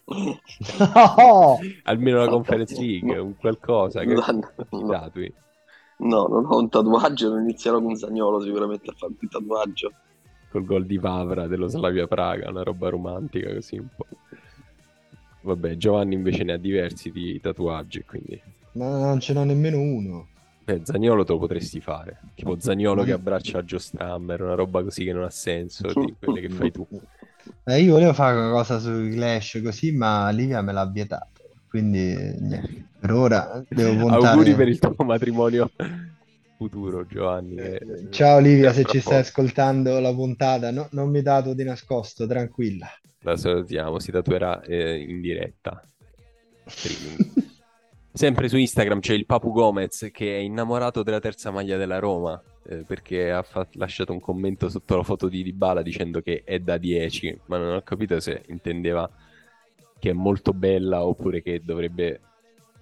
[0.94, 1.58] No!
[1.84, 4.24] Almeno la Conference League, un qualcosa che No,
[4.70, 5.32] no, tatui.
[5.98, 9.92] no, non ho un tatuaggio, non inizierò con Zagnolo sicuramente a fare un tatuaggio.
[10.50, 14.06] col gol di Vavra dello Slavia Praga, una roba romantica così un po'.
[15.42, 18.40] Vabbè, Giovanni invece ne ha diversi di tatuaggi, quindi
[18.72, 20.28] Ma non ce n'ho nemmeno uno.
[20.64, 22.20] Beh, Zaniolo te lo potresti fare.
[22.34, 26.14] Tipo Zaniolo Ma- che abbraccia Joe Strammer, una roba così che non ha senso, di
[26.18, 26.86] quelle che fai tu.
[27.64, 31.40] Eh, io volevo fare una cosa sui Clash così, ma Livia me l'ha vietato.
[31.68, 32.86] Quindi, niente.
[32.98, 34.26] Per ora devo puntare...
[34.26, 35.70] Auguri per il tuo matrimonio
[36.56, 37.54] futuro, Giovanni.
[37.54, 41.62] che- Eh, Ciao Livia, se ci stai ascoltando la puntata, no- non mi dato di
[41.62, 42.88] nascosto, tranquilla.
[43.20, 45.80] La salutiamo, si tatuerà eh, in diretta.
[48.12, 52.40] Sempre su Instagram c'è il Papu Gomez che è innamorato della terza maglia della Roma
[52.68, 56.58] eh, perché ha fa- lasciato un commento sotto la foto di Dybala dicendo che è
[56.58, 59.08] da 10, ma non ho capito se intendeva
[59.98, 62.20] che è molto bella oppure che dovrebbe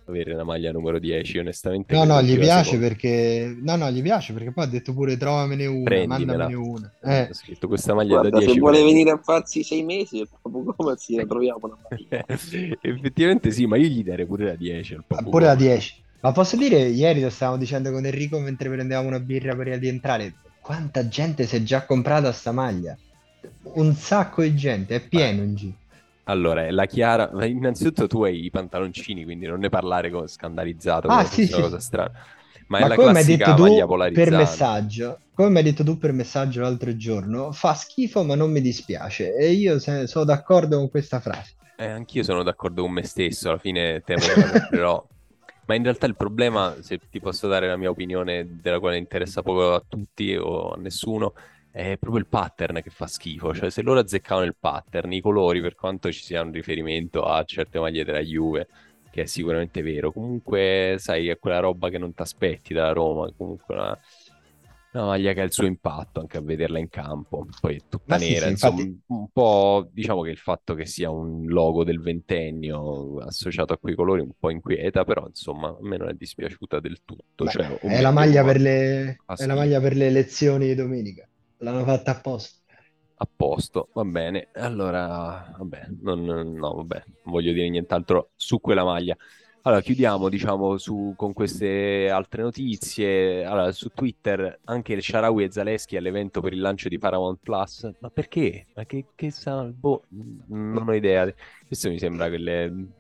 [0.09, 1.39] avere la maglia numero 10.
[1.39, 2.89] Onestamente, No, no, gli la piace seconda.
[2.89, 3.57] perché...
[3.61, 6.17] No, no, gli piace perché poi ha detto pure trovamene una, Prendimela.
[6.49, 6.93] mandamene una.
[7.03, 8.53] Eh, Ha scritto questa maglia è da Guarda, 10.
[8.53, 12.25] se vuole venire a farsi sei mesi, proprio come si la troviamo una maglia.
[12.81, 15.57] Effettivamente sì, ma io gli darei pure la 10 al pure la Gomez.
[15.57, 16.05] 10.
[16.21, 20.35] Ma posso dire, ieri lo stavamo dicendo con Enrico mentre prendevamo una birra per rientrare,
[20.61, 22.97] quanta gente si è già comprata sta maglia?
[23.75, 25.77] Un sacco di gente, è pieno in giro.
[26.25, 27.31] Allora, è la chiara.
[27.47, 31.63] Innanzitutto tu hai i pantaloncini, quindi non ne parlare come scandalizzato, Ah, sì, fosse una
[31.65, 31.71] sì.
[31.71, 32.11] cosa strana.
[32.69, 35.85] Ma, Ma è la come classica detto maglia tu per messaggio, come mi hai detto
[35.85, 39.37] tu per messaggio l'altro giorno, fa schifo ma non mi dispiace.
[39.37, 41.55] E io sono d'accordo con questa frase.
[41.79, 45.07] Eh, anch'io sono d'accordo con me stesso, alla fine temo che la comprerò.
[45.67, 49.43] Ma in realtà il problema, se ti posso dare la mia opinione, della quale interessa
[49.43, 51.35] poco a tutti o a nessuno,
[51.71, 53.53] è proprio il pattern che fa schifo.
[53.53, 57.43] Cioè, se loro azzeccavano il pattern, i colori, per quanto ci sia un riferimento a
[57.45, 58.69] certe maglie della Juve,
[59.11, 63.31] che è sicuramente vero, comunque, sai, è quella roba che non ti aspetti dalla Roma,
[63.37, 63.99] comunque una,
[64.97, 67.47] una maglia che ha il suo impatto anche a vederla in campo.
[67.61, 70.75] Poi è tutta Ma sì, nera, sì, insomma, infatti- un po' diciamo che il fatto
[70.75, 75.69] che sia un logo del ventennio associato a quei colori un po' inquieta, però insomma
[75.69, 77.45] a me non è dispiaciuta del tutto.
[77.45, 80.75] Beh, cioè, è la maglia ma per le, è la maglia per le elezioni di
[80.75, 81.29] domenica.
[81.59, 82.61] L'hanno fatta apposta.
[83.19, 84.49] a posto, va bene.
[84.55, 89.17] Allora, vabbè, non, no, vabbè, non voglio dire nient'altro su quella maglia.
[89.67, 93.45] Allora, chiudiamo, diciamo, su, con queste altre notizie.
[93.45, 97.91] Allora, su Twitter anche il Sharawi e Zaleschi all'evento per il lancio di Paramount Plus.
[97.99, 98.67] Ma perché?
[98.77, 99.65] Ma che, che sa...
[99.65, 100.05] Boh,
[100.47, 101.29] non ho idea.
[101.67, 102.91] Questo mi sembra quelle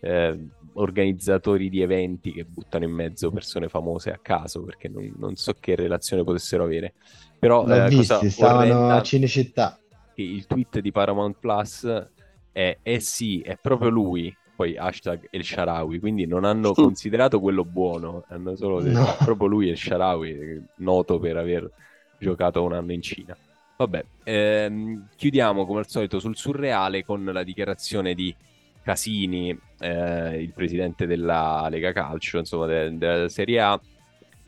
[0.00, 5.36] eh, organizzatori di eventi che buttano in mezzo persone famose a caso, perché non, non
[5.36, 6.94] so che relazione potessero avere.
[7.38, 9.78] Però L'ho eh, cosa visti, stavano orrenda a Cinecittà.
[10.12, 12.08] che il tweet di Paramount Plus
[12.50, 17.64] è eh sì, è proprio lui, poi hashtag El Sharawi, quindi non hanno considerato quello
[17.64, 19.16] buono, hanno solo detto No.
[19.24, 21.70] proprio lui El Sharawi, noto per aver
[22.18, 23.34] giocato un anno in Cina.
[23.78, 28.34] Vabbè, ehm, chiudiamo come al solito sul surreale con la dichiarazione di
[28.82, 33.80] Casini, eh, il presidente della Lega Calcio, insomma, de- della Serie A,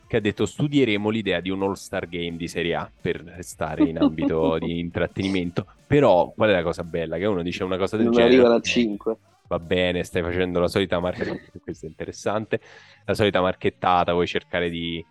[0.07, 3.97] che ha detto studieremo l'idea di un All-Star Game di Serie A per stare in
[3.97, 5.65] ambito di intrattenimento.
[5.87, 7.17] Però qual è la cosa bella?
[7.17, 8.33] Che uno dice una cosa del non genere.
[8.35, 9.17] arrivano a eh, 5.
[9.53, 12.59] Va bene, stai facendo la solita marchettata, questo è interessante,
[13.05, 15.05] la solita marchettata, vuoi cercare di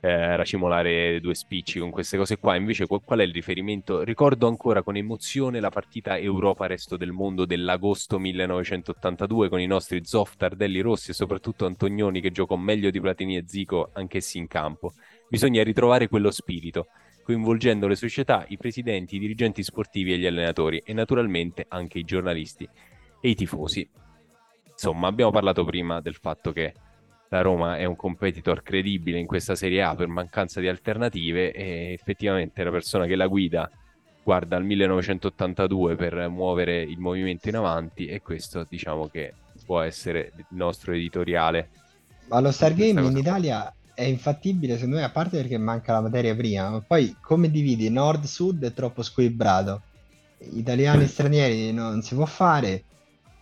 [0.00, 2.56] eh, racimolare due spicci con queste cose qua.
[2.56, 4.02] Invece, qual, qual è il riferimento?
[4.02, 10.34] Ricordo ancora con emozione la partita Europa-Resto del Mondo dell'agosto 1982 con i nostri Zoff,
[10.34, 14.94] Tardelli, Rossi e soprattutto Antonioni che giocò meglio di Platini e Zico anch'essi in campo.
[15.28, 16.88] Bisogna ritrovare quello spirito,
[17.22, 22.04] coinvolgendo le società, i presidenti, i dirigenti sportivi e gli allenatori e naturalmente anche i
[22.04, 22.68] giornalisti
[23.20, 23.88] e i tifosi.
[24.70, 26.74] Insomma, abbiamo parlato prima del fatto che
[27.28, 31.92] la Roma è un competitor credibile in questa Serie A per mancanza di alternative e
[31.92, 33.68] effettivamente la persona che la guida
[34.22, 40.32] guarda al 1982 per muovere il movimento in avanti e questo diciamo che può essere
[40.36, 41.68] il nostro editoriale.
[42.28, 43.16] Ma lo Star Questa Game in.
[43.16, 47.50] Italia è infattibile secondo me, a parte perché manca la materia prima, ma poi come
[47.50, 49.82] dividi nord-sud è troppo squilibrato.
[50.38, 52.84] Italiani e stranieri non si può fare,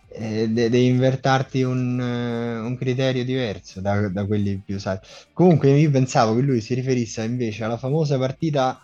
[0.07, 5.07] eh, de- devi invertarti un, eh, un criterio diverso da, da quelli più usati.
[5.33, 8.79] Comunque io pensavo che lui si riferisse invece alla famosa partita,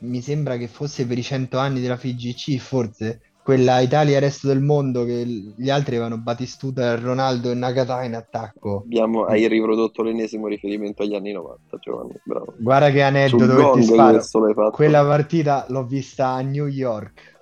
[0.00, 5.06] mi sembra che fosse per i 100 anni della FIGC, forse, quella Italia-Resto del Mondo
[5.06, 8.82] che gli altri avevano Batistuta, Ronaldo e Nakata in attacco.
[8.84, 12.12] Abbiamo, hai riprodotto l'ennesimo riferimento agli anni 90, Giovanni.
[12.24, 12.54] Bravo.
[12.58, 14.70] Guarda che aneddoto che ti sparo.
[14.70, 17.37] Quella partita l'ho vista a New York.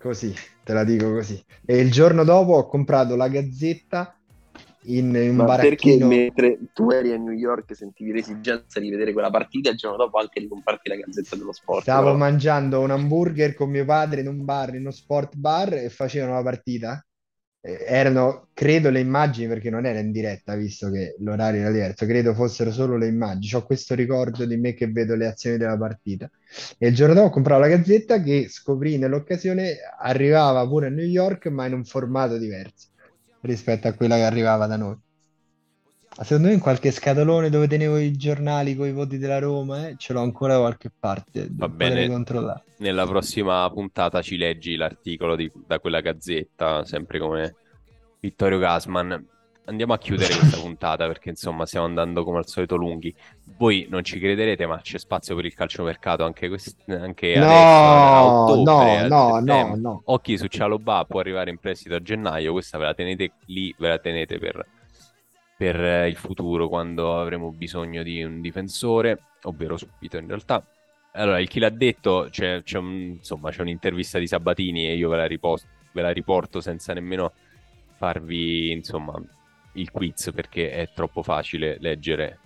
[0.00, 0.34] Così,
[0.64, 1.44] te la dico così.
[1.66, 4.18] E il giorno dopo ho comprato la Gazzetta
[4.84, 9.12] in, in un Ma perché mentre tu eri a New York sentivi l'esigenza di vedere
[9.12, 11.82] quella partita il giorno dopo anche di comprarti la Gazzetta dello Sport?
[11.82, 12.16] Stavo però?
[12.16, 16.32] mangiando un hamburger con mio padre in un bar, in uno sport bar e facevano
[16.32, 17.04] la partita.
[17.62, 22.06] Eh, erano, credo, le immagini perché non era in diretta, visto che l'orario era diverso.
[22.06, 23.54] Credo fossero solo le immagini.
[23.54, 26.30] Ho questo ricordo di me che vedo le azioni della partita.
[26.78, 31.46] E il giorno dopo compravo la Gazzetta che scoprì nell'occasione arrivava pure a New York,
[31.48, 32.88] ma in un formato diverso
[33.42, 34.96] rispetto a quella che arrivava da noi.
[36.20, 39.88] Ma secondo me in qualche scatolone dove tenevo i giornali con i voti della Roma,
[39.88, 41.48] eh, ce l'ho ancora da qualche parte.
[41.50, 42.06] Va bene.
[42.08, 42.62] controllare.
[42.76, 47.54] Nella prossima puntata ci leggi l'articolo di- da quella gazzetta, sempre come
[48.20, 49.28] Vittorio Gasman.
[49.64, 53.14] Andiamo a chiudere questa puntata perché insomma stiamo andando come al solito lunghi.
[53.56, 58.60] Voi non ci crederete, ma c'è spazio per il calciomercato anche, quest- anche No, adesso,
[58.60, 60.02] ottobre, no, no, no, no.
[60.04, 63.88] Occhi su Cialobà può arrivare in prestito a gennaio, questa ve la tenete lì, ve
[63.88, 64.66] la tenete per,
[65.60, 70.64] per eh, il futuro quando avremo bisogno di un difensore, ovvero subito in realtà.
[71.12, 75.10] Allora, il chi l'ha detto, c'è, c'è un- insomma, c'è un'intervista di Sabatini e io
[75.10, 77.32] ve la, ripos- ve la riporto senza nemmeno
[77.96, 79.20] farvi, insomma,
[79.74, 82.38] il quiz perché è troppo facile leggere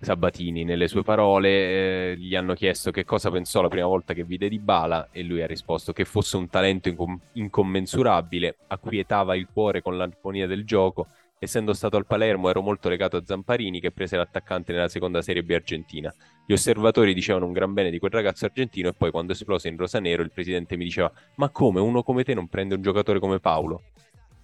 [0.00, 2.10] Sabatini nelle sue parole.
[2.12, 5.40] eh, gli hanno chiesto che cosa pensò la prima volta che vide Dybala e lui
[5.40, 11.06] ha risposto che fosse un talento incom- incommensurabile, acquietava il cuore con l'armonia del gioco.
[11.38, 15.42] Essendo stato al Palermo ero molto legato a Zamparini che prese l'attaccante nella seconda Serie
[15.42, 16.12] B argentina.
[16.46, 19.76] Gli osservatori dicevano un gran bene di quel ragazzo argentino e poi quando esplose in
[19.76, 23.38] rosanero il presidente mi diceva ma come uno come te non prende un giocatore come
[23.38, 23.82] Paolo?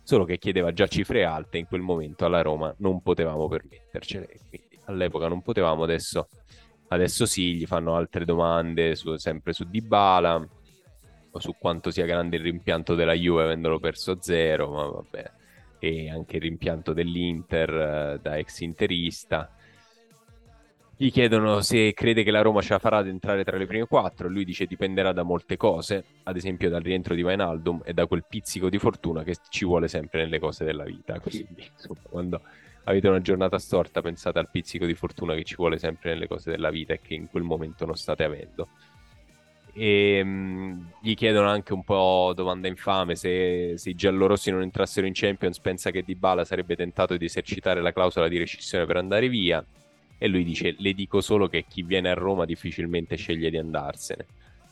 [0.02, 4.26] Solo che chiedeva già cifre alte in quel momento alla Roma non potevamo permettercele.
[4.48, 6.28] Quindi all'epoca non potevamo, adesso,
[6.88, 10.46] adesso sì, gli fanno altre domande su- sempre su Dybala
[11.30, 15.30] o su quanto sia grande il rimpianto della Juve avendolo perso a zero, ma vabbè,
[15.84, 19.50] e anche il rimpianto dell'Inter eh, da ex interista.
[20.96, 23.86] Gli chiedono se crede che la Roma ce la farà ad entrare tra le prime
[23.86, 24.28] quattro.
[24.28, 28.24] Lui dice dipenderà da molte cose, ad esempio dal rientro di Wijnaldum e da quel
[28.28, 31.18] pizzico di fortuna che ci vuole sempre nelle cose della vita.
[31.18, 32.40] Quindi, insomma, quando
[32.84, 36.52] avete una giornata storta, pensate al pizzico di fortuna che ci vuole sempre nelle cose
[36.52, 38.68] della vita e che in quel momento non state avendo.
[39.74, 45.06] E mh, gli chiedono anche un po' domanda infame se, se i giallorossi non entrassero
[45.06, 49.28] in Champions pensa che Dybala sarebbe tentato di esercitare la clausola di rescissione per andare
[49.28, 49.64] via.
[50.18, 54.26] E lui dice le dico solo che chi viene a Roma difficilmente sceglie di andarsene.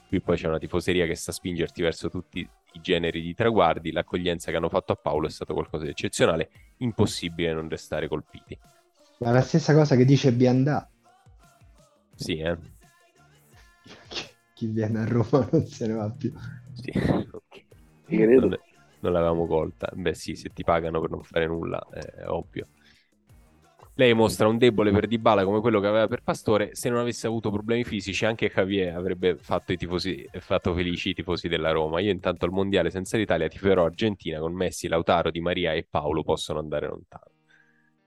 [0.06, 3.92] Qui poi c'è una tifoseria che sta a spingerti verso tutti i generi di traguardi.
[3.92, 6.50] L'accoglienza che hanno fatto a Paolo è stato qualcosa di eccezionale.
[6.78, 8.58] Impossibile non restare colpiti.
[9.18, 10.88] Ma la stessa cosa che dice Biandà.
[12.14, 12.56] sì eh
[14.60, 16.32] Chi- viene a Roma non se ne va più.
[16.72, 16.92] sì
[17.30, 17.66] ok
[18.06, 18.48] Ti credo.
[18.48, 18.56] non,
[19.00, 22.68] non l'avevamo colta beh sì se ti pagano per non fare nulla è ovvio
[23.94, 26.74] lei mostra un debole per Dybala come quello che aveva per Pastore.
[26.74, 31.14] Se non avesse avuto problemi fisici, anche Javier avrebbe fatto, i tifosi, fatto felici i
[31.14, 32.00] tifosi della Roma.
[32.00, 36.22] Io intanto al mondiale senza l'Italia tiferò Argentina con Messi, Lautaro, Di Maria e Paolo
[36.22, 37.32] possono andare lontano.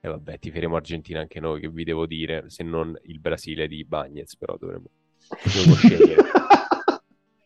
[0.00, 3.84] E vabbè, tiferemo Argentina anche noi, che vi devo dire, se non il Brasile di
[3.84, 4.88] Bagnez, però dovremmo,
[5.42, 6.22] dovremmo scegliere.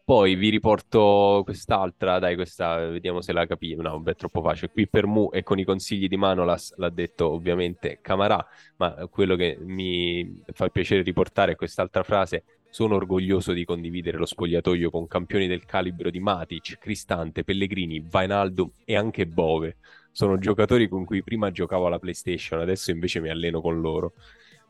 [0.08, 3.82] Poi vi riporto quest'altra, dai, questa vediamo se la capivo.
[3.82, 4.70] No, è troppo facile.
[4.70, 8.42] Qui per Mu e con i consigli di Manolas l'ha detto ovviamente Camarà,
[8.76, 12.44] ma quello che mi fa piacere riportare è quest'altra frase.
[12.70, 18.72] Sono orgoglioso di condividere lo spogliatoio con campioni del calibro di Matic, Cristante, Pellegrini, Vainaldo
[18.86, 19.76] e anche Bove.
[20.10, 24.14] Sono giocatori con cui prima giocavo alla PlayStation, adesso invece mi alleno con loro.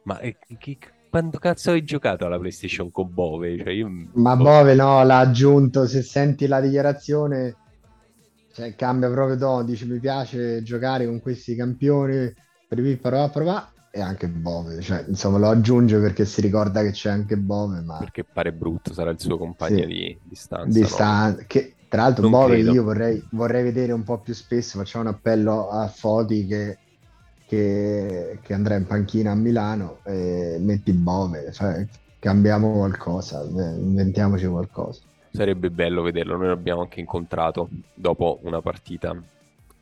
[0.03, 0.79] Ma eh, che,
[1.09, 3.57] quando cazzo hai giocato alla PlayStation con Bove?
[3.59, 3.89] Cioè io...
[4.15, 7.57] Ma Bove no, l'ha aggiunto, se senti la dichiarazione,
[8.53, 12.33] cioè, cambia proprio tono, dice mi piace giocare con questi campioni,
[12.69, 17.11] per provare, provare, e anche Bove, cioè, insomma lo aggiunge perché si ricorda che c'è
[17.11, 17.99] anche Bove, ma...
[17.99, 20.79] Perché pare brutto, sarà il suo compagno sì, di, di stanza.
[20.79, 21.45] Di stanza, no?
[21.47, 22.73] che tra l'altro non Bove credo.
[22.73, 26.79] io vorrei, vorrei vedere un po' più spesso, facciamo un appello a Foti che
[27.49, 31.87] che, che andrà in panchina a Milano e metti Bove, cioè
[32.19, 35.01] cambiamo qualcosa, inventiamoci qualcosa.
[35.33, 39.17] Sarebbe bello vederlo, noi l'abbiamo anche incontrato dopo una partita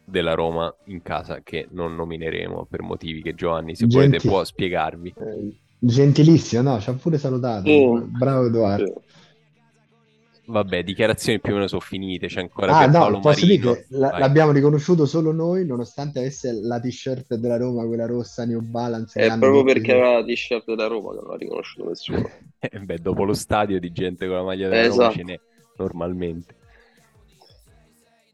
[0.04, 3.96] della Roma in casa che non nomineremo per motivi che Giovanni se Genti...
[3.96, 5.14] volete può spiegarvi.
[5.18, 7.68] Eh, gentilissimo, no, ci ha pure salutato.
[7.68, 8.16] Mm.
[8.16, 9.02] Bravo Edoardo.
[10.48, 12.28] Vabbè, dichiarazioni più o meno sono finite.
[12.28, 13.72] C'è ancora ah, no, Paolo posso Marino.
[13.72, 18.60] dire che l'abbiamo riconosciuto solo noi, nonostante avesse la t-shirt della Roma, quella rossa New
[18.60, 19.20] Balance.
[19.20, 22.30] È proprio perché aveva la t-shirt della Roma che non l'ha riconosciuto nessuno.
[22.58, 25.00] eh, beh, dopo lo stadio di gente con la maglia della esatto.
[25.00, 25.40] Roma ce n'è
[25.76, 26.55] normalmente.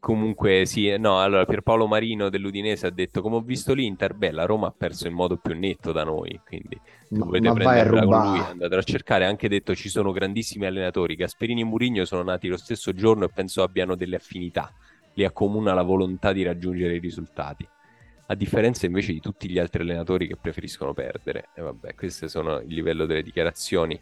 [0.03, 4.43] Comunque sì, no, allora Pierpaolo Marino dell'Udinese ha detto come ho visto l'Inter, beh la
[4.43, 6.77] Roma ha perso in modo più netto da noi, quindi
[7.11, 11.15] ma, volete prenderla con lui andatelo a cercare, ha anche detto ci sono grandissimi allenatori,
[11.15, 14.73] Gasperini e Murigno sono nati lo stesso giorno e penso abbiano delle affinità,
[15.13, 17.65] li accomuna la volontà di raggiungere i risultati,
[18.25, 22.59] a differenza invece di tutti gli altri allenatori che preferiscono perdere, e vabbè questo sono
[22.59, 23.97] il livello delle dichiarazioni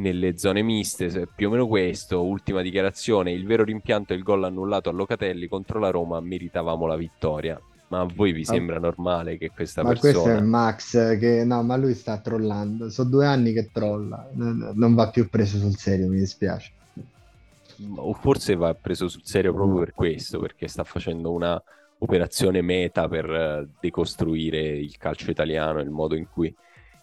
[0.00, 4.44] nelle zone miste, più o meno questo, ultima dichiarazione, il vero rimpianto è il gol
[4.44, 7.60] annullato a Locatelli contro la Roma, meritavamo la vittoria.
[7.88, 10.12] Ma a voi vi sembra ah, normale che questa ma persona...
[10.12, 11.44] Ma questo è Max che...
[11.44, 12.88] No, ma lui sta trollando.
[12.88, 14.28] Sono due anni che trolla.
[14.32, 16.70] Non va più preso sul serio, mi dispiace.
[17.96, 21.60] O forse va preso sul serio proprio per questo, perché sta facendo una
[21.98, 26.54] operazione meta per eh, decostruire il calcio italiano, il modo in cui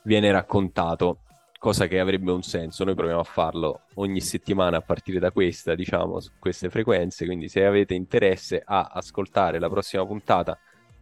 [0.04, 1.20] viene raccontato
[1.58, 2.84] cosa che avrebbe un senso.
[2.84, 7.26] Noi proviamo a farlo ogni settimana a partire da questa, diciamo, su queste frequenze.
[7.26, 10.58] Quindi, se avete interesse a ascoltare la prossima puntata,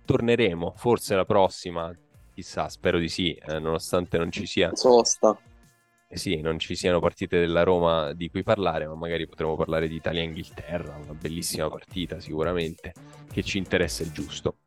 [0.06, 0.74] torneremo.
[0.76, 1.94] Forse la prossima,
[2.34, 4.76] chissà, spero di sì, eh, nonostante non ci sia.
[4.76, 5.38] Sosta.
[6.08, 9.88] Eh sì, non ci siano partite della Roma di cui parlare, ma magari potremo parlare
[9.88, 12.94] di Italia-Inghilterra, una bellissima partita sicuramente,
[13.32, 14.58] che ci interessa il giusto.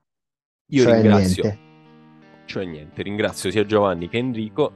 [0.70, 1.62] Io cioè ringrazio, niente.
[2.44, 4.72] cioè niente, ringrazio sia Giovanni che Enrico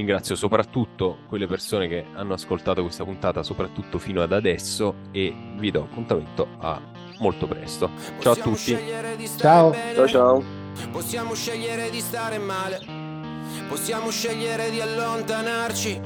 [0.00, 5.70] Ringrazio soprattutto quelle persone che hanno ascoltato questa puntata, soprattutto fino ad adesso, e vi
[5.70, 6.80] do appuntamento a
[7.18, 7.90] molto presto.
[8.18, 8.78] Ciao a tutti.
[9.36, 9.74] Ciao.
[9.94, 10.42] Ciao ciao.
[10.90, 12.80] Possiamo scegliere di stare male,
[13.68, 16.00] possiamo scegliere di allontanarci,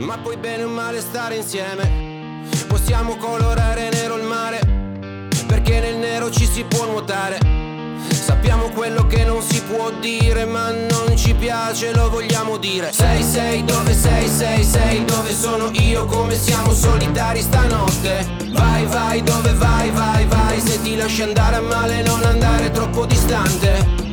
[0.00, 2.44] ma poi bene o male stare insieme.
[2.68, 7.59] Possiamo colorare nero il mare, perché nel nero ci si può nuotare
[8.08, 12.92] Sappiamo quello che non si può dire ma non ci piace, lo vogliamo dire.
[12.92, 18.26] Sei, sei, dove sei, sei, sei, dove sono io, come siamo solitari stanotte.
[18.52, 23.06] Vai, vai, dove vai, vai, vai, se ti lasci andare a male non andare troppo
[23.06, 24.09] distante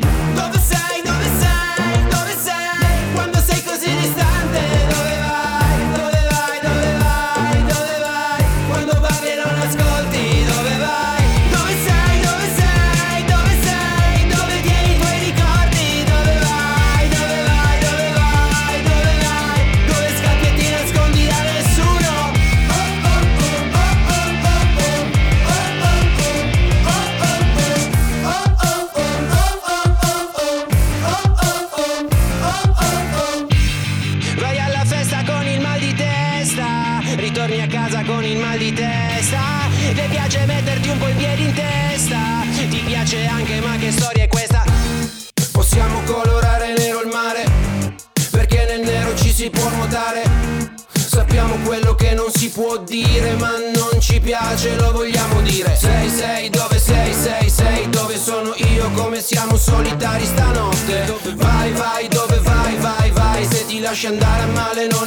[64.08, 65.07] andare a male non